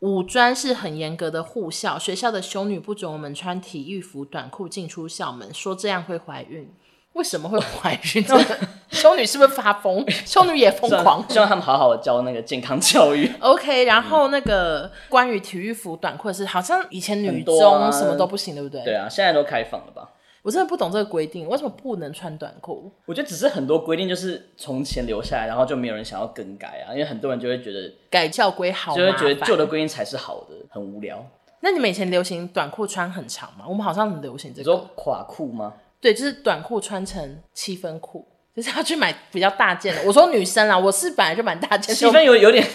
[0.01, 6.71] 五专是很严格的护校，学校的修女不准我们穿体育服短裤进出校门，说这样会怀孕。
[7.19, 8.25] 为什么会怀孕？
[8.91, 10.03] 修女是不是发疯？
[10.25, 13.31] 修女也疯狂，希望他们好好的教那个健康教育。
[13.41, 18.83] OK，然后那个关于体育服短裤是，好像以前女中什么都不行，对不对？
[18.85, 20.09] 对啊，现在都开放了吧？
[20.43, 22.91] 我真的不懂这个规定，为什么不能穿短裤？
[23.05, 31.27] 我觉得只是很多规定就是从前留下来，然后就没有人想要更改啊，因为很多人就会觉得改校规好，就会觉得旧的规定才是好的，很无聊。
[31.61, 33.65] 那你们以前流行短裤穿很长吗？
[33.69, 34.71] 我们好像很流行这个。
[34.71, 35.75] 你说垮裤吗？
[36.01, 40.03] 对，就是短裤穿成七分裤，就是要去买比较大件的。
[40.05, 42.67] 我说女生啊，我是本来就蛮大件的，七分有有点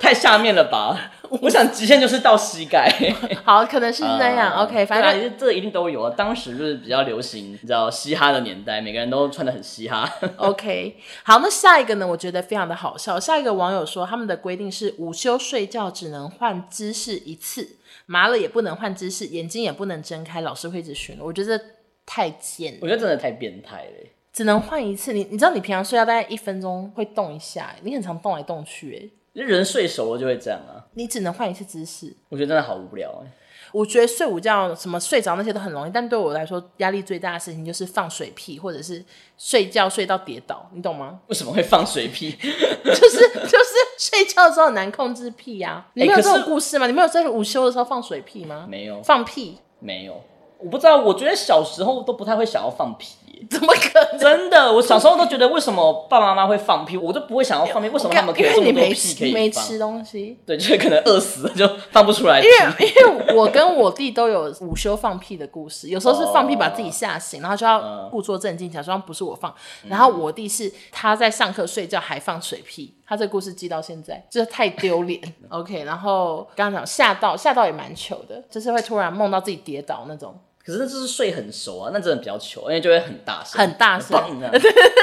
[0.00, 1.12] 太下面了吧？
[1.40, 2.92] 我想极限就是到膝盖。
[3.42, 4.52] 好，可能是那样。
[4.52, 6.12] Uh, OK，反正、啊、这一定都有啊。
[6.16, 10.08] 当时就是比较流行，你知道嘻哈的年代，每个人都穿的很嘻哈。
[10.36, 12.06] OK，好，那下一个呢？
[12.06, 13.18] 我觉得非常的好笑。
[13.18, 21.16] 下一个网友说，他们的规定是午休睡觉只能换姿势一次，麻了也不能换姿势，眼睛也不能睁开，老师会一直巡。
[21.20, 21.58] 我觉得。
[22.06, 24.08] 太贱，我觉得真的太变态了。
[24.32, 30.84] 只能换一次，你你知道你平常睡觉大概一分钟会动一下，你很常动来动去，哎，人睡熟了就会这样啊。
[30.94, 33.30] 你只能换一次姿势，我觉得真的好无聊哎。
[33.72, 39.04] 我觉得睡午觉什么睡着那些都很容易，但对我来说压力最大的事情就是放水屁，或者是
[39.36, 41.20] 睡觉睡到跌倒，你懂吗？
[41.26, 42.30] 为什么会放水屁？
[42.40, 45.90] 就是就是睡觉的时候很难控制屁呀、啊。
[45.94, 46.86] 你没有这种故事吗？
[46.86, 48.66] 你没有在午休的时候放水屁吗？
[48.68, 50.22] 没有，放屁没有。
[50.64, 53.16] 我不知道，我觉得小时候都不太会想要放屁，
[53.50, 54.18] 怎么可能？
[54.18, 57.88] 真的，我小时候都觉得为什么爸爸妈妈会放屁，我都不会想要放屁。
[57.90, 59.40] 为什么他们可以这么多屁可以放？
[59.40, 62.40] 没吃东西，对，就是可能饿死了就放不出来。
[62.40, 69.54] 因为因为我跟我弟都有午休放屁的故事，有时候是放屁把自己吓醒，然后就要故作镇静，假装不是我放。
[69.86, 75.20] 然后我弟是他在上课睡觉还放水屁，他这个故事记到现在， 就是太丢脸。
[75.50, 80.34] OK，然后刚刚讲吓到吓到也蛮糗的，就是会突然梦到自己跌倒那种。
[80.64, 84.18] 可是那就是睡很熟啊，那真的比较糗，因为就会很大声，很大声。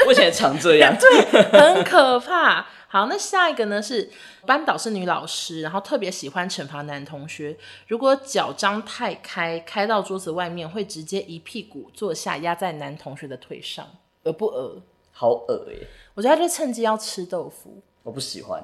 [0.08, 2.66] 我以前常这样， 对，很可怕。
[2.88, 4.10] 好，那下一个呢是
[4.46, 7.56] 班导是女老师，然后特别喜欢惩罚男同学，
[7.88, 13.88] 如果脚张太开，开到桌子外面，会直接一屁股坐下压在男同学的腿上，
[14.24, 14.82] 恶不恶？
[15.12, 15.88] 好恶耶！
[16.16, 17.82] 我觉得他就趁机要吃豆腐。
[18.02, 18.62] 我不喜欢，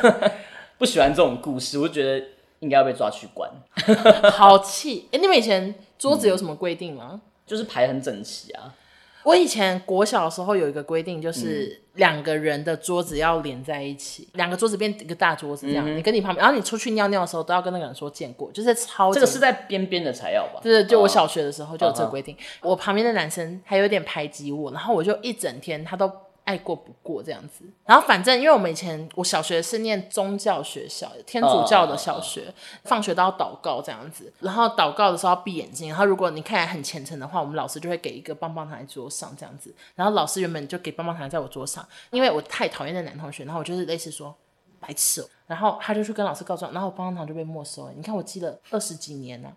[0.78, 2.26] 不喜欢这种故事，我就觉得
[2.60, 3.48] 应该要被抓去关。
[4.32, 5.08] 好气！
[5.12, 5.74] 哎、欸，你们以前。
[5.98, 7.10] 桌子有什么规定吗？
[7.12, 7.20] 嗯？
[7.46, 8.74] 就是排很整齐啊。
[9.22, 15.88] 我以前国小的时候有一个规定，就是两个人的桌子要连在一起，两、嗯、个桌子变一个大桌子这样。
[15.88, 19.12] 嗯、你跟你旁边，然后你出去尿尿的时候都要跟那个人说见过，就是超。
[19.12, 20.60] 这个是在边边的才要吧？
[20.62, 22.34] 对，就我小学的时候就有这个规定。
[22.60, 26.10] 哦、我旁边的男生还有点排挤我，然后我就一整天他都。
[26.44, 32.52] 爱过不过这样子，然后反正因为我们以前我小学是念宗教学校，天主教的小学，
[32.84, 44.34] 放学都要祷告这样子，然后祷告的时候要闭眼睛，然后如果你看起来很虔诚的话，我们老师就会给一个棒棒糖在桌上这样子，然后老师原本就给棒棒糖在我桌上，因为我太讨厌那男同学，然后我就是类似说
[44.78, 49.50] 白痴哦，然后他就去跟老师告状，然后我棒棒糖就被没收了，你看我记了二十几年了。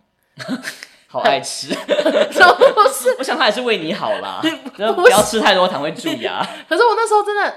[1.07, 4.41] 好爱吃， 是我想他也是为你好啦，
[4.95, 6.45] 不要吃太多糖会蛀牙。
[6.67, 7.53] 可是我那时候真的。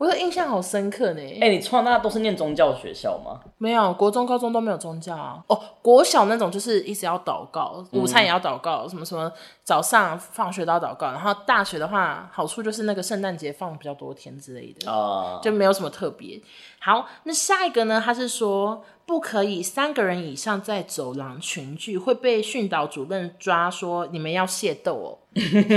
[0.00, 1.20] 我的印象好深刻呢。
[1.20, 3.38] 哎、欸，你从小到大都是念宗教学校吗？
[3.58, 5.44] 没有，国中、高中都没有宗教啊。
[5.46, 9.30] 哦，国小那种就是一直要祷告，午餐也要祷告，嗯、什么什么，
[9.62, 11.08] 早上放学都要祷告。
[11.08, 16.40] 然后大学的话，好处就是那个圣诞节放比较多天之类的啊，就没有什么特别。
[16.78, 18.00] 好，那下一个呢？
[18.02, 25.18] 他是说不可以三个人以上在走廊群聚，会被训导主任抓，说你们要械斗哦。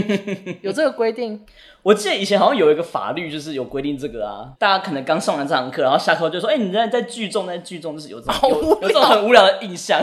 [0.61, 1.43] 有这个规定？
[1.81, 4.53] 我记得以前好像有一个法律，就是有规定这个啊。
[4.59, 9.99] 大家可能刚上完这堂课，然后下课就说：“哎、欸，你在在聚众，在聚众，就是有这种有有这种很无聊的印象。”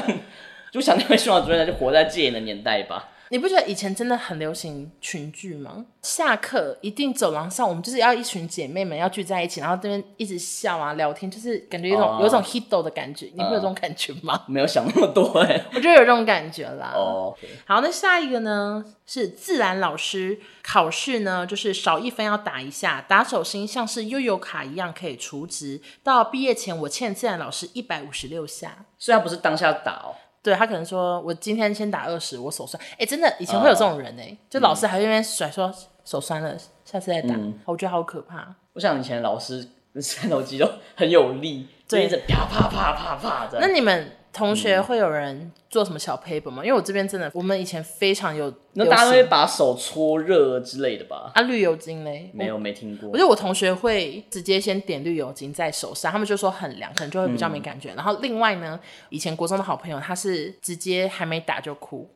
[0.72, 3.10] 就想那位训导主任就活在戒严的年代吧。
[3.30, 5.86] 你不觉得以前真的很流行群聚吗？
[6.02, 13.30] 下课一定走廊上，我们就是要一群姐妹们要聚在一起，然后这边一直笑啊聊天，就是感觉有一种、uh, 有一种 hito 的感觉。
[13.36, 14.42] 你会有这种感觉吗？
[14.48, 16.92] 没有想那么多哎， 我觉得有这种感觉啦。
[16.96, 17.46] 哦，okay.
[17.64, 25.80] 好，那下一个呢是自然老师考试呢，就是少一分要打一下，打手心像是悠悠卡一样可以除值。
[26.02, 30.18] 到毕业前我欠自然老师一百五十六下，虽然不是当下打哦。
[30.42, 32.82] 对，他可能说，我今天先打二十，我手酸。
[32.98, 35.72] 哎，真的，以前会有这种人哎、呃，就老师还在那边甩说
[36.04, 37.34] 手酸了，下次再打。
[37.34, 38.54] 嗯、我觉得好可怕。
[38.72, 39.68] 我想以前的老师
[40.00, 43.58] 三头肌都很有力，对着啪啪啪啪啪的。
[43.60, 44.12] 那你们？
[44.32, 46.64] 同学会有人做什么小 paper 吗？
[46.64, 51.32] 因为我这边真的，我们以前非常有，那大家都会把手搓热之类的吧？
[51.34, 52.30] 啊，绿油精嘞？
[52.32, 53.08] 没有，没听过。
[53.08, 57.92] 我觉得我同学会直接先点绿油精在手上，他们就说很凉，可能就会比较没感觉。
[57.92, 62.08] 嗯、然后另外呢，以前国中的好朋友，他是直接还没打就哭。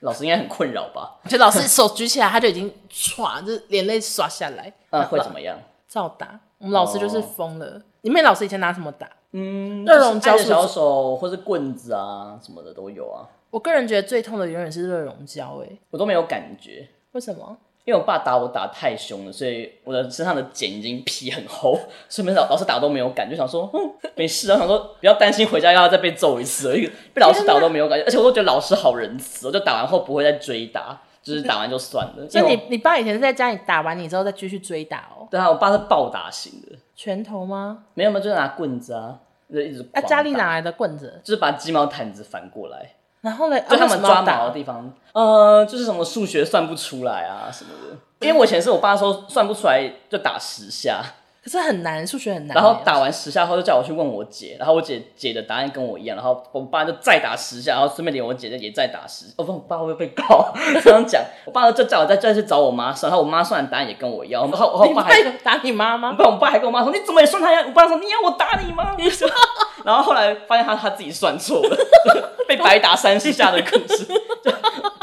[0.00, 1.18] 老师应该很困扰吧？
[1.28, 4.70] 就老师手举起来，他就已经唰，就眼泪刷下来。
[4.90, 5.58] 那会怎么样？
[5.88, 6.38] 照打。
[6.58, 7.80] 我们老师就是疯了。
[8.02, 9.08] 你们老师以前拿什么打？
[9.36, 13.26] 嗯，热熔胶、小手或是棍子啊什么的都有啊。
[13.50, 16.88] 我个人觉得最痛的永远是热熔胶，哎，我都没有感觉。
[17.12, 17.56] 为什么？
[17.84, 26.72] 因为我爸打我打太凶了，所以我的身上的茧已经皮很厚，所以每次老师打都没有感觉，想说嗯没事啊，想说不要担心回家要再被揍一次，
[27.12, 32.28] 被老师打都没有感觉，而且我都觉得老师好仁慈，我就打完后不会再追打，就是打完就算了。
[32.28, 35.26] 所以你你爸以前是在家里打完你之后再继续追打哦？
[35.30, 36.76] 对啊，我爸是暴打型的。
[36.94, 37.84] 拳头吗？
[37.94, 39.18] 没有嘛，就是拿棍子啊，
[39.52, 39.84] 就一直。
[39.92, 41.20] 啊，家里哪来的棍子？
[41.24, 42.90] 就是把鸡毛毯子反过来。
[43.22, 43.58] 然后呢？
[43.60, 47.96] 就他们抓毛的地方，呃，就是什么数学算不出来啊什么的。
[48.26, 51.02] 因为我以前是我爸说算不出来就打十下。
[51.44, 52.54] 可是很难，数学很难。
[52.54, 59.26] 然后打完十下后，就叫我去问我姐，然后我姐姐的答案跟我一样，然后我爸就再打十下，然后顺便连我姐姐也再打十。
[59.36, 60.54] 我问我爸会不会被告？
[60.82, 64.42] 这样讲，我爸就叫我再再去找我妈算，然后我妈算的答案也跟我一样。
[64.50, 66.14] 然后 我爸还打你妈吗？
[66.14, 67.62] 不，我爸还跟我妈说，你怎么也算他呀？
[67.66, 68.96] 我爸说你要我打你吗？
[69.84, 71.76] 然后后来发现他他自己算错了，
[72.48, 74.06] 被白打三十下的故事。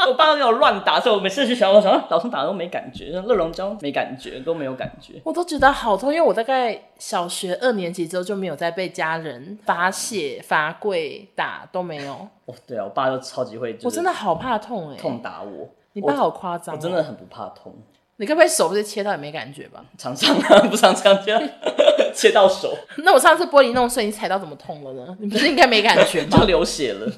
[0.06, 5.14] 我爸给我乱打，所以我每次去学校，我想老师打都没感觉，热熔胶没感觉，都没有感觉。
[5.24, 12.12] 我都觉得好痛，因为我大概小学二年级之后就没有再被家人罚写、罚跪打都没有。
[12.46, 15.68] 哦，对啊，我爸就超级会，我真的好怕痛哎，痛打我。
[15.94, 17.74] 你爸好夸张，我真的很不怕痛。
[18.16, 19.84] 你该不会手不是切到也没感觉吧？
[19.98, 21.42] 常常啊， 不常常这样
[22.14, 22.76] 切到手。
[22.98, 25.16] 那我上次玻璃弄碎，你踩到怎么痛了呢？
[25.20, 26.38] 你不是应该没感觉吗？
[26.38, 27.10] 就流血了。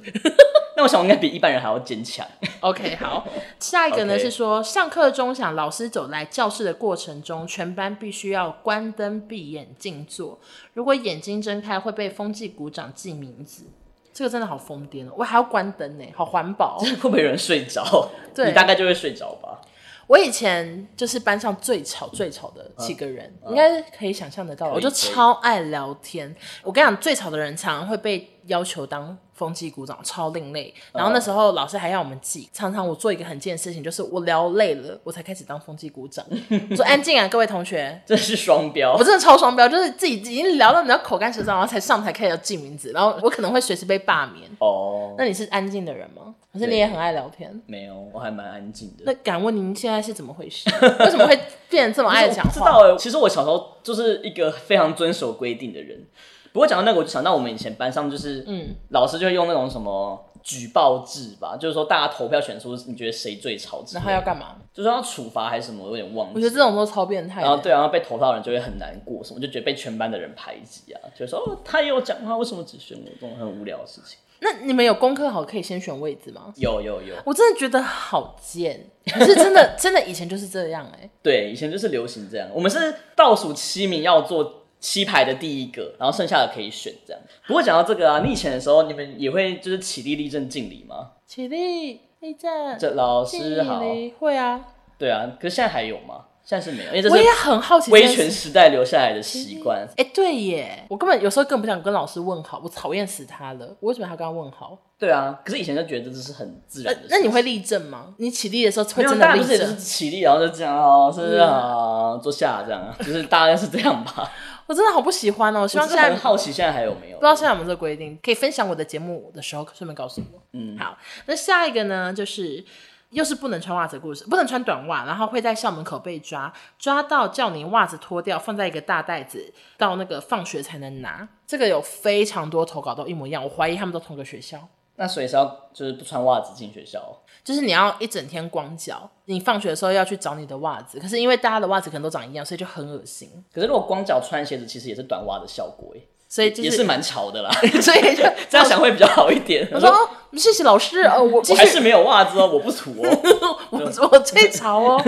[0.76, 2.26] 那我想我应该比一般人还要坚强。
[2.61, 3.26] OK，好，
[3.61, 4.22] 下一个呢 Okay.
[4.22, 10.38] 是说，上课钟响，老师走来教室的过程中，全班必须要关灯、闭眼静坐。
[10.72, 13.64] 如果眼睛睁开，会被风纪鼓掌记名字。
[14.12, 15.12] 这个真的好疯癫哦！
[15.16, 16.78] 我还要关灯呢，好环保。
[16.78, 18.09] 会不会有人睡着？
[18.35, 19.61] 对，你大概就会睡着吧。
[20.06, 24.70] 我以前就是班上最吵最吵的几个人，嗯、应该可以想象得到。
[24.72, 26.34] 我就超爱聊天。
[26.62, 30.72] 我跟你讲，最吵的人常常会被要求当风纪股长，超另类。
[30.92, 36.24] 然后那时候老师还要我们记，常常我做一个很贱的事情，就是我聊累了，我才开始当风纪股长。
[36.70, 38.94] 我 说安静啊，各位同学，这是双标。
[38.98, 44.48] 我真的超双标，就是自己已经聊到你要口干舌燥，然后才上台开始要记名字，然后我可能会随时被罢免。
[44.61, 46.35] 哦，那你是安静的人吗？
[46.52, 47.61] 可是你也很爱聊天？
[47.66, 49.02] 没有，我还蛮安静的。
[49.07, 50.70] 那敢问您现在是怎么回事？
[51.00, 51.37] 为什么会
[51.68, 52.50] 变得这么爱讲话？
[52.54, 56.07] 知道哎，其实我小时候就是一个非常遵守规定的人。
[56.54, 64.54] 不过讲到那个，我就想到我们以前班上就是，嗯，老师就会用那种什么举报制吧，就是说大家投票选出你觉得谁最吵，然后要干嘛？
[64.72, 65.82] 就是要处罚还是什么？
[65.82, 66.34] 我有点忘记。
[66.36, 67.40] 我觉得这种都超变态。
[67.42, 73.10] 然后对，然后被投票的人就会很难过，什么就觉得被全班的人排挤啊，就说哦，他也有讲话，为什么只选我？
[73.20, 74.20] 这种很无聊的事情。
[74.38, 76.52] 那你们有功课好可以先选位置吗？
[76.54, 77.16] 有有有。
[77.24, 81.10] 我真的觉得好贱，可是真的真的以前就是这样哎、欸。
[81.20, 82.48] 对，以前就是流行这样。
[82.54, 84.60] 我们是倒数七名要做。
[84.85, 87.23] 七排的第一个，然后剩下的可以选这样。
[87.47, 91.12] 不过讲到这个啊，你以前的时候，你们也会就是起立立正敬礼吗？
[91.27, 93.81] 起立立正，这老师好。
[94.18, 94.61] 会啊。
[94.99, 96.27] 对啊，可是现在还有吗？
[96.44, 99.81] 现在是没有，因为这是我也很好奇，威权时代留下来的习惯。
[99.97, 103.75] 哎、欸，对耶，我根本有时候更不想跟老师问好，我讨厌死他了。
[103.81, 104.77] 我为什么还要跟他问好？
[104.99, 107.07] 对啊，可是以前就觉得这是很自然的、呃。
[107.09, 108.14] 那你会立正吗？
[108.18, 109.59] 你起立的时候会真的立正？
[109.59, 112.20] 就是起立，然后就这样哦，是不是啊？
[112.23, 114.31] 坐下这样，就是大概是这样吧。
[114.66, 115.61] 我真的好不喜欢哦！
[115.62, 117.16] 我希望现在很好奇，现在还有没有？
[117.16, 120.42] 不知道现在有没有这个规定，可以分享我的节目的时候顺便告诉我。
[120.53, 120.96] 嗯，好。
[121.27, 122.64] 那下一个呢，就是
[123.11, 131.29] 又是不能穿袜子的故事，不能穿短袜，然后会在校门口被抓，抓到叫你袜子脱掉，放在一个大袋子，到那个放学才能拿。
[131.46, 134.66] 这个有非常多投稿都一模一样，我怀疑他们都同个学校。
[134.96, 137.00] 那所以是要就是不穿袜子进学校？
[137.42, 143.28] 就是你要一整天光脚，你放学的时候要去找你的袜子，可是因为大家的袜子可能都长一样，所以就很恶心。
[143.52, 145.92] 可是如果光脚穿鞋子，其实也是短袜的效果，
[146.26, 147.50] 所以、就是、也是蛮潮的啦。
[147.83, 149.68] 所以就这样想会比较好一点。
[149.72, 149.92] 我说，
[150.33, 155.02] 谢谢老师，呃，我我还是没有袜子哦，我不土哦， 我我最潮哦。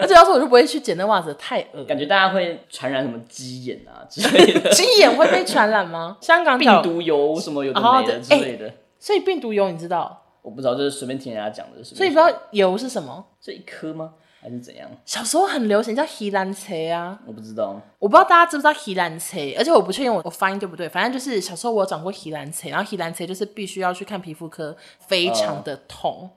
[0.00, 1.84] 而且要是我就不会去捡那袜子，太恶。
[1.84, 4.70] 感觉大家会传染什么鸡眼啊之类的。
[4.70, 6.16] 鸡眼会被传染吗？
[6.22, 8.66] 香港病毒有什么有的没的之类的。
[8.66, 10.22] 欸、所以病毒油你知道？
[10.42, 11.82] 我不知道，就是随便听人家讲的。
[11.82, 13.24] 所以你不知道油是什么？
[13.40, 14.14] 这一颗吗？
[14.40, 14.88] 还是怎样？
[15.04, 17.18] 小时候很流行叫鱼篮车啊。
[17.26, 20.88] 我不知道，我不知道大家知不知道鱼篮车，而且我不确定我我发音对不对。
[20.88, 26.30] 反正就是小时候我有长过鱼篮车，然后鱼篮车就是必须要去看皮肤科，非常的痛。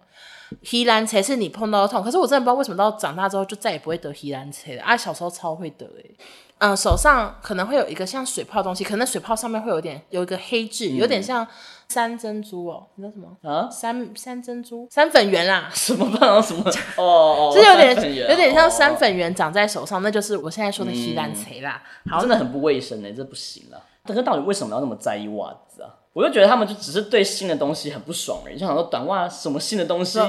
[0.72, 4.98] 鱼篮车是你碰到的痛，可是我真的不知道为什么到长大之后就再也不会得鱼篮车了啊！
[4.98, 6.16] 小时候超会得哎、欸。
[6.60, 11.46] 嗯、呃，手上可能会有一个像水泡的东西，可能水泡上面会有点有一个黑痣，嗯、有点像
[11.88, 13.70] 三珍珠哦，你知道什么啊？
[13.72, 15.70] 三三珍珠，三粉圆啦？
[15.74, 16.64] 什么办什么？
[16.98, 17.04] 哦
[17.50, 21.82] 哦，是有点有点像三粉圆长在手上，那就是我现在说的西兰锤啦。
[22.06, 23.82] 嗯、好，真的很不卫生呢，这不行了。
[24.06, 25.90] 但是到底为什么要那么在意袜子啊？
[26.12, 30.20] 我就觉得他们就只是对新的东西很不爽而已，就想说短袜什么新的东西，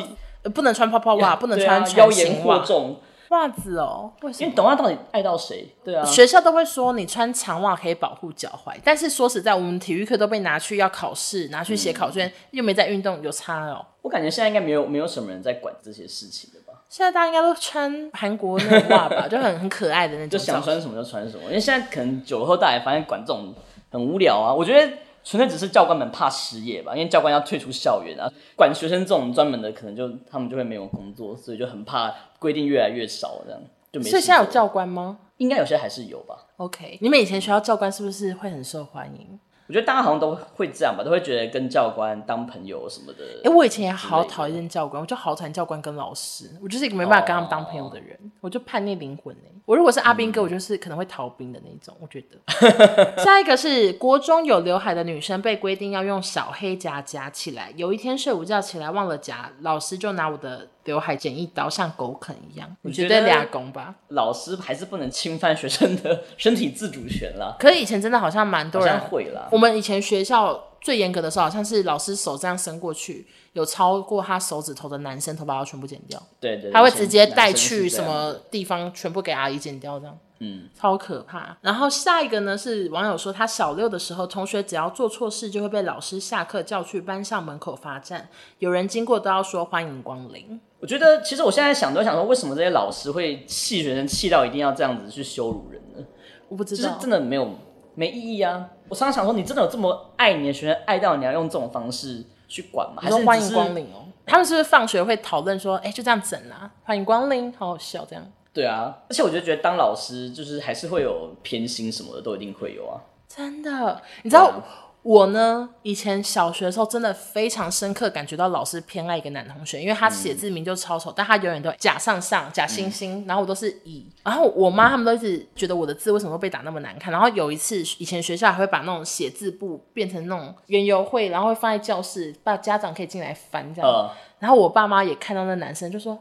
[0.55, 3.01] 不能穿泡泡袜，不能穿妖言惑众。
[3.31, 4.45] 袜子哦，为什么？
[4.45, 5.69] 因为短袜到底爱到谁？
[5.85, 13.85] 对啊，学校都会说你穿长袜可以保护脚踝，但是说实在，我们体育课都被拿去要考试，拿去写考卷，嗯、又没在运动，有差哦。
[14.03, 16.81] 我感觉现在应该没有没有什么人在管这些事情了吧？
[16.91, 21.45] 现在大家应该都穿韩国那种袜吧，就很很可爱的那种， 就想穿什么就穿什么。
[21.45, 23.55] 因为现在可能久后大家发现管这种
[23.91, 24.93] 很无聊啊，我觉得。
[25.23, 33.61] 纯粹只是教官们怕失业吧，因为教官要退出校园啊，管学生这种专门的，可能就他们就会没有工作，所以就很怕规定越来越少，这样
[33.93, 34.09] 就没。
[34.09, 35.19] 所以现在有教官吗？
[35.37, 36.47] 应该有些还是有吧。
[36.57, 39.39] OK，你们以前学校教官是不是会很受欢迎？
[39.71, 43.25] 我觉得大家好像都会这样吧，都会觉得跟教官当朋友什么的。
[43.45, 49.33] 哎、欸，我以前也好讨厌教官，我就好讨厌教官跟老师，我就是一个没办法跟他们当朋友的人，哦、我就叛逆灵魂。
[49.65, 51.97] 我如果是阿兵哥，嗯、我就是可能会逃兵的那种。
[52.01, 52.37] 我觉得。
[53.23, 62.77] 下一个是国中有刘海的女生被规定要用小黑夹夹起来，有一天睡午觉起来忘了夹，老师就拿我的刘海剪一刀，像狗啃一样。
[62.83, 63.95] 我觉得俩公吧。
[64.09, 67.57] 老师还是不能侵犯学生的身体自主权了。
[67.61, 69.49] 可是以前真的好像蛮多人会了。
[69.53, 76.21] 我们以前学校最严格的时候，好像是老师手这样伸过去，有超过他手指头的男生头发要全部剪掉。
[76.41, 80.19] 对，对对，他会直接带去什么地方，全部给阿姨剪掉这样。
[80.43, 81.55] 嗯，超可怕。
[81.61, 88.27] 然后下一个呢是网友说，他小六的时候，同学只要做错事，就会被老师下课叫去班上门口罚站，
[88.59, 90.59] 有人经过都要说欢迎光临。
[90.81, 96.05] 我觉得其实我现在想都想说，为什么这些老师会气学生气到一定要这样子去羞辱人呢？
[96.49, 97.49] 我不知道，真的没有
[97.95, 98.69] 没意义啊。
[98.89, 103.03] 我常常想说，你真的有这么爱你的学生，爱到你要用这种方式去管吗？
[103.03, 104.09] 还是欢迎光临哦？
[104.27, 106.71] 他们是不是放学会讨论说，哎，就这样整啊？
[106.83, 108.25] 欢迎光临，好好笑这样。
[108.53, 112.99] 对啊，而且我就觉得当老师就是还是会有偏心什么的，都一定会有啊。
[113.29, 114.65] 真的，你知道、啊、
[115.03, 115.71] 我呢？
[115.83, 124.07] 以前小学的时候真的非常深刻感觉到老师偏爱一个男同学，因为他写字名就超丑，嗯、但他永远都假上上假星星，嗯、然后我都是乙。
[124.23, 127.11] 然后我妈他们都一直觉得我的字为什么会被打那么难看。
[127.11, 133.91] 然后有一次，以前学校还会把那种写字簿变成那种圆游会，然后会放在教室，把家长可以进来翻这样。
[133.91, 136.19] 呃、然后我爸妈也看到那男生就说。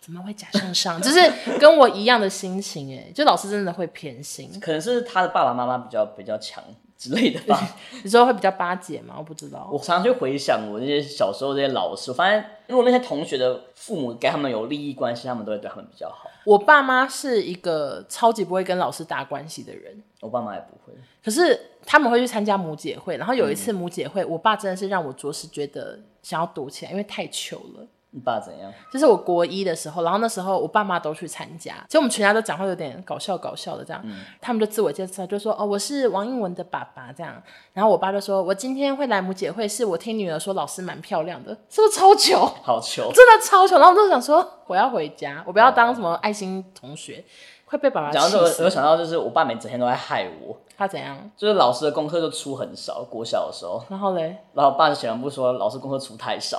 [0.00, 0.98] 怎么会假上上？
[1.02, 1.20] 就是
[1.60, 6.64] 跟我一样的心情哎，就老师真的会偏心，可能是他的爸爸妈妈比较比较强
[6.98, 7.76] 之类的吧。
[8.02, 9.14] 你说会比较巴结吗？
[9.18, 9.68] 我不知道。
[9.70, 16.30] 我常常去回想我那些小时候那些老师，我发现如果那些同学的父母跟他们有利益关系，他们都会对他们比较好。
[16.44, 20.96] 我爸妈是一个超级不会跟老师打关系的人，我爸妈也不会。
[21.24, 27.86] 可是他们会去参加母姐会，然后有一次母姐会，嗯、我爸真的是让我着实觉得想要躲起来，因为太糗了。
[28.10, 28.72] 你爸怎样？
[28.90, 37.42] 就是我国一的时候，然后那时候我爸妈都去参加，其实我们全家都讲话有点搞笑搞笑的这样，嗯、他们就自我介绍，就说哦，我是王英文的爸爸这样，
[37.74, 42.46] 然后我爸就说，我今天会来母姐会，是我听女儿说老师蛮漂亮的，是不是超糗？
[42.62, 43.78] 好糗，真的超糗。
[43.78, 47.22] 然后我就想说，我要回家，我不要当什么爱心同学，
[47.66, 48.30] 会被爸爸气死。
[48.30, 51.30] 讲到这个，我有想到就是我爸每整天都在害我，他怎样？
[51.36, 56.58] 就是老师的功课就出很少，国小的时候，然后嘞，然后我爸就显然不说老师功课出太少。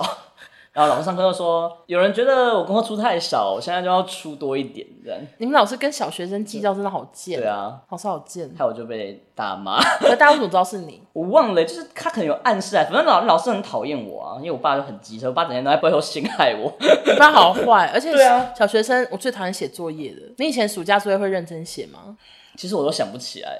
[0.78, 5.18] 然后老师上课就说，有人觉得我功课出太少，我现在就要出多一点，这样。
[5.38, 7.40] 你们老师跟小学生计较真的好贱。
[7.40, 8.48] 对啊，老师好贱。
[8.56, 9.80] 害我就被大骂。
[10.02, 11.02] 那大家怎么知道是你？
[11.12, 12.84] 我忘了，就是他可能有暗示啊。
[12.84, 16.72] 反正老老师很讨厌我啊，因为我爸就很机车，我爸整天都在背后陷害我。
[16.78, 20.20] 你爸好坏， 而且对啊，小学生我最讨厌写作业的。
[20.36, 22.16] 你以前暑假作业会认真写吗？
[22.56, 23.58] 其实我都想不起来。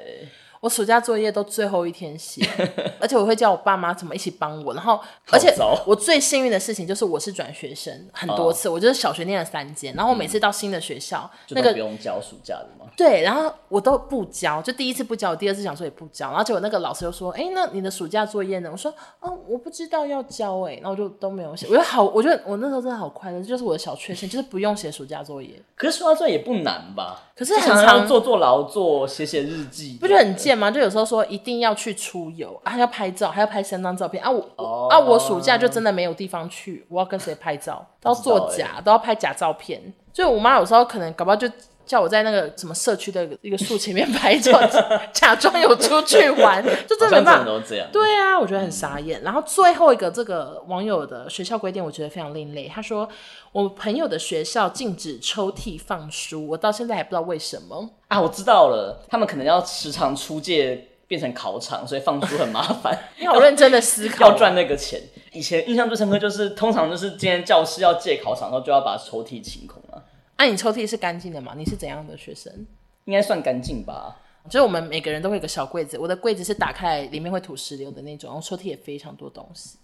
[0.61, 2.45] 我暑假作业都最后一天写，
[3.01, 4.75] 而且我会叫我爸妈怎么一起帮我。
[4.75, 5.01] 然后，
[5.31, 5.55] 而且
[5.87, 12.88] 我最幸运的事情就是我是转学生很多次，我就是小学念了三间，然后我每次到新的学校，那个不用交暑假的吗？
[12.99, 18.93] 对，然后我都不交，就第一次不交，我第二次想说也不交，然后结果那个老师又说：“哎，那你的暑假作业呢？”我说
[19.23, 21.69] ：“哦，我不知道要交哎。”然后我就都没有写。
[21.69, 25.63] 我觉得好，我觉得我那时候真的好快乐，这就是我的小确幸，就是不用写暑假作业。
[25.77, 27.23] 可是暑假作业也不难吧？
[27.37, 30.69] 可是很常做做劳作，写写日记，不就很贱吗？
[30.69, 34.29] 就有时候说一定要去出游啊，要拍照，还要拍三张照片啊！
[34.29, 37.87] 我、oh, 啊，我暑假就真的没有地方去，我要跟谁拍照？
[38.01, 39.95] 都要做假，都要拍假照片。
[40.13, 41.49] 所以我妈有时候可能搞不好就
[41.89, 44.61] 叫我在那个什么社区的一个树前面拍照，
[45.13, 47.45] 假装有出去玩，就真的没办法。
[47.45, 47.89] 都这样。
[47.91, 49.23] 对啊，我觉得很傻眼。
[49.23, 52.69] 然后最后一个这个网友的学校规定，我觉得非常另类。
[52.69, 53.09] 他说，
[53.51, 58.21] 我朋友的学校禁止抽屉放书，我到现在还不知道为什么啊。
[58.21, 60.85] 我知道了，他们可能要时常出借。
[61.09, 62.95] 变成考场，所以放书很麻烦。
[63.19, 65.01] 你好认真的思考，要赚那个钱。
[65.33, 70.03] 以前印象最深刻就是，通常就是今天教室要借考场，然后就要把抽屉清空了。
[70.39, 71.53] 那、你抽屉是干净的吗？
[71.57, 72.67] 你是怎样的学生？
[73.05, 74.21] 应该算干净吧。
[74.49, 79.79] 就是我们每个人都会有个小柜子，我的柜子是打开里面会吐石榴的那种，然后抽屉也非常多东西。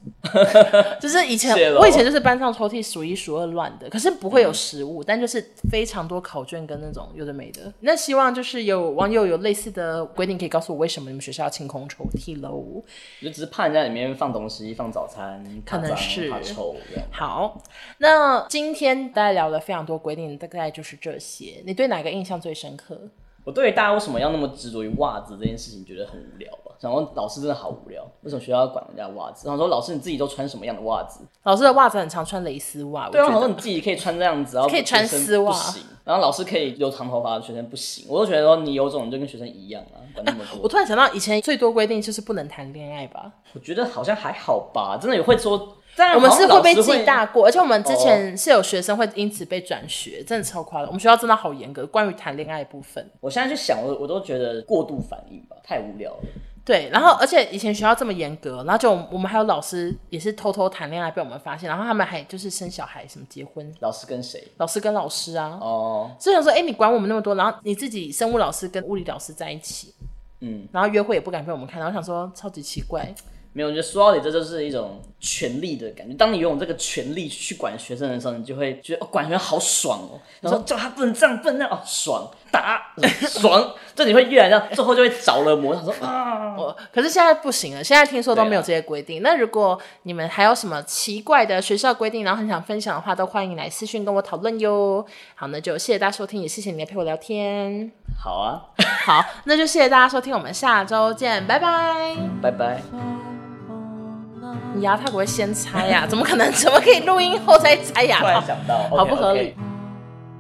[1.01, 5.41] 就是以前我以前就是班上抽屉数一数二乱的，可是不会有食物，嗯，但就是
[5.71, 7.73] 非常多考卷跟那种有的没的。
[7.81, 12.83] 那希望就是有网友有类似的规定，可以告诉我为什么你们学校要清空抽屉喽？
[13.21, 16.75] 就只是怕人家里面放东西，放早餐，可能是怕臭。
[17.11, 17.62] 好，
[17.99, 21.62] 那今天大家聊了非常多规定，大概就是这些。
[21.65, 22.99] 你对哪个印象最深刻？
[23.45, 26.73] 我对大家为什么要那么执着于袜子这件事情觉得很无聊吧？
[26.81, 29.47] 然后老师真的好无聊，为什么学校要管人家袜子？
[29.47, 31.21] 然后说老师你自己都穿什么样的袜子？
[31.45, 33.09] 老师的袜子很常穿蕾丝袜。
[33.11, 35.55] 对啊，然后你自己可以穿这样子，然后可以穿丝袜。
[36.05, 40.61] 然后老师可以留长头发的学生不行，我都觉得说你有种你就跟学生一样啊，管那么多。
[40.63, 43.33] 我突然想到以前最多规定就是不能谈恋爱吧？
[43.55, 45.77] 我觉得好像还好吧，真的也会说。
[46.15, 50.89] 我们是会被记大过，而且我们之前是有学生会因此被转学，真的超夸张。
[50.89, 53.09] 我们学校真的好严格，关于谈恋爱部分。
[53.21, 56.23] 我现在去想，我我都觉得过度反应吧，太无聊了。
[56.65, 63.71] 对，然后而且以前学校这么严格，然后就我们还有老师也是偷偷谈恋爱被我们发现，然后他们还就是生小孩什么结婚。
[63.81, 64.43] 老师跟谁？
[64.57, 65.59] 老师跟老师啊。
[65.61, 66.11] 哦。
[66.19, 69.93] 所以想说，哎，你管我们那么多，然后你自己生物老师跟物理老师在一起，
[70.41, 73.15] 嗯，然后约会也不敢被我们看，到，我想说超级奇怪。
[73.57, 76.13] 没有，我觉得说到底，这就是一种权力的感觉。
[76.15, 80.21] 当你拥有这个权力去管学生的时候，你就会觉得哦，管学生好爽哦。
[80.41, 82.83] 然后叫他不能这样，不能那样，哦，爽打
[83.29, 85.73] 爽，就你会越来这样，最后就会着了魔。
[85.73, 89.31] 他说啊，我可是现在不行了，现在听说都没有这些规定，啊。
[89.31, 95.07] 那如果你们还有什么奇怪的学校规定，然后很想分享的话，都欢迎来私讯跟我讨论哟。
[95.37, 97.93] 好，那就谢谢大家收听，也谢谢你来陪我聊天。
[98.21, 98.63] 好啊，
[99.05, 103.44] 好，那就谢谢大家收听，我们下周见，拜拜，拜拜。
[104.75, 106.51] 你牙套不会先拆呀、怎么可能？
[106.53, 108.23] 怎么可以录音后再拆牙套？
[108.23, 109.55] 突然想到，好不合理。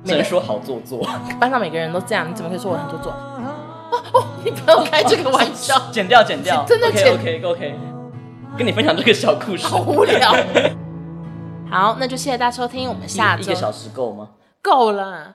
[0.04, 1.06] 只能说好做作。
[1.40, 3.12] 班上每个人都这样，你怎么可以说我很做作？
[3.12, 5.80] 哦哦，你不要开这个玩笑。
[5.90, 6.62] 剪掉，剪掉。
[6.66, 7.12] 真的剪。
[7.14, 7.74] OK OK OK。
[8.58, 9.66] 跟你分享这个小故事。
[9.66, 10.34] 好无聊。
[11.70, 13.42] 好，那就谢谢大家收听，我们下周。
[13.42, 14.28] 一个小时够吗？
[14.60, 15.32] 够了。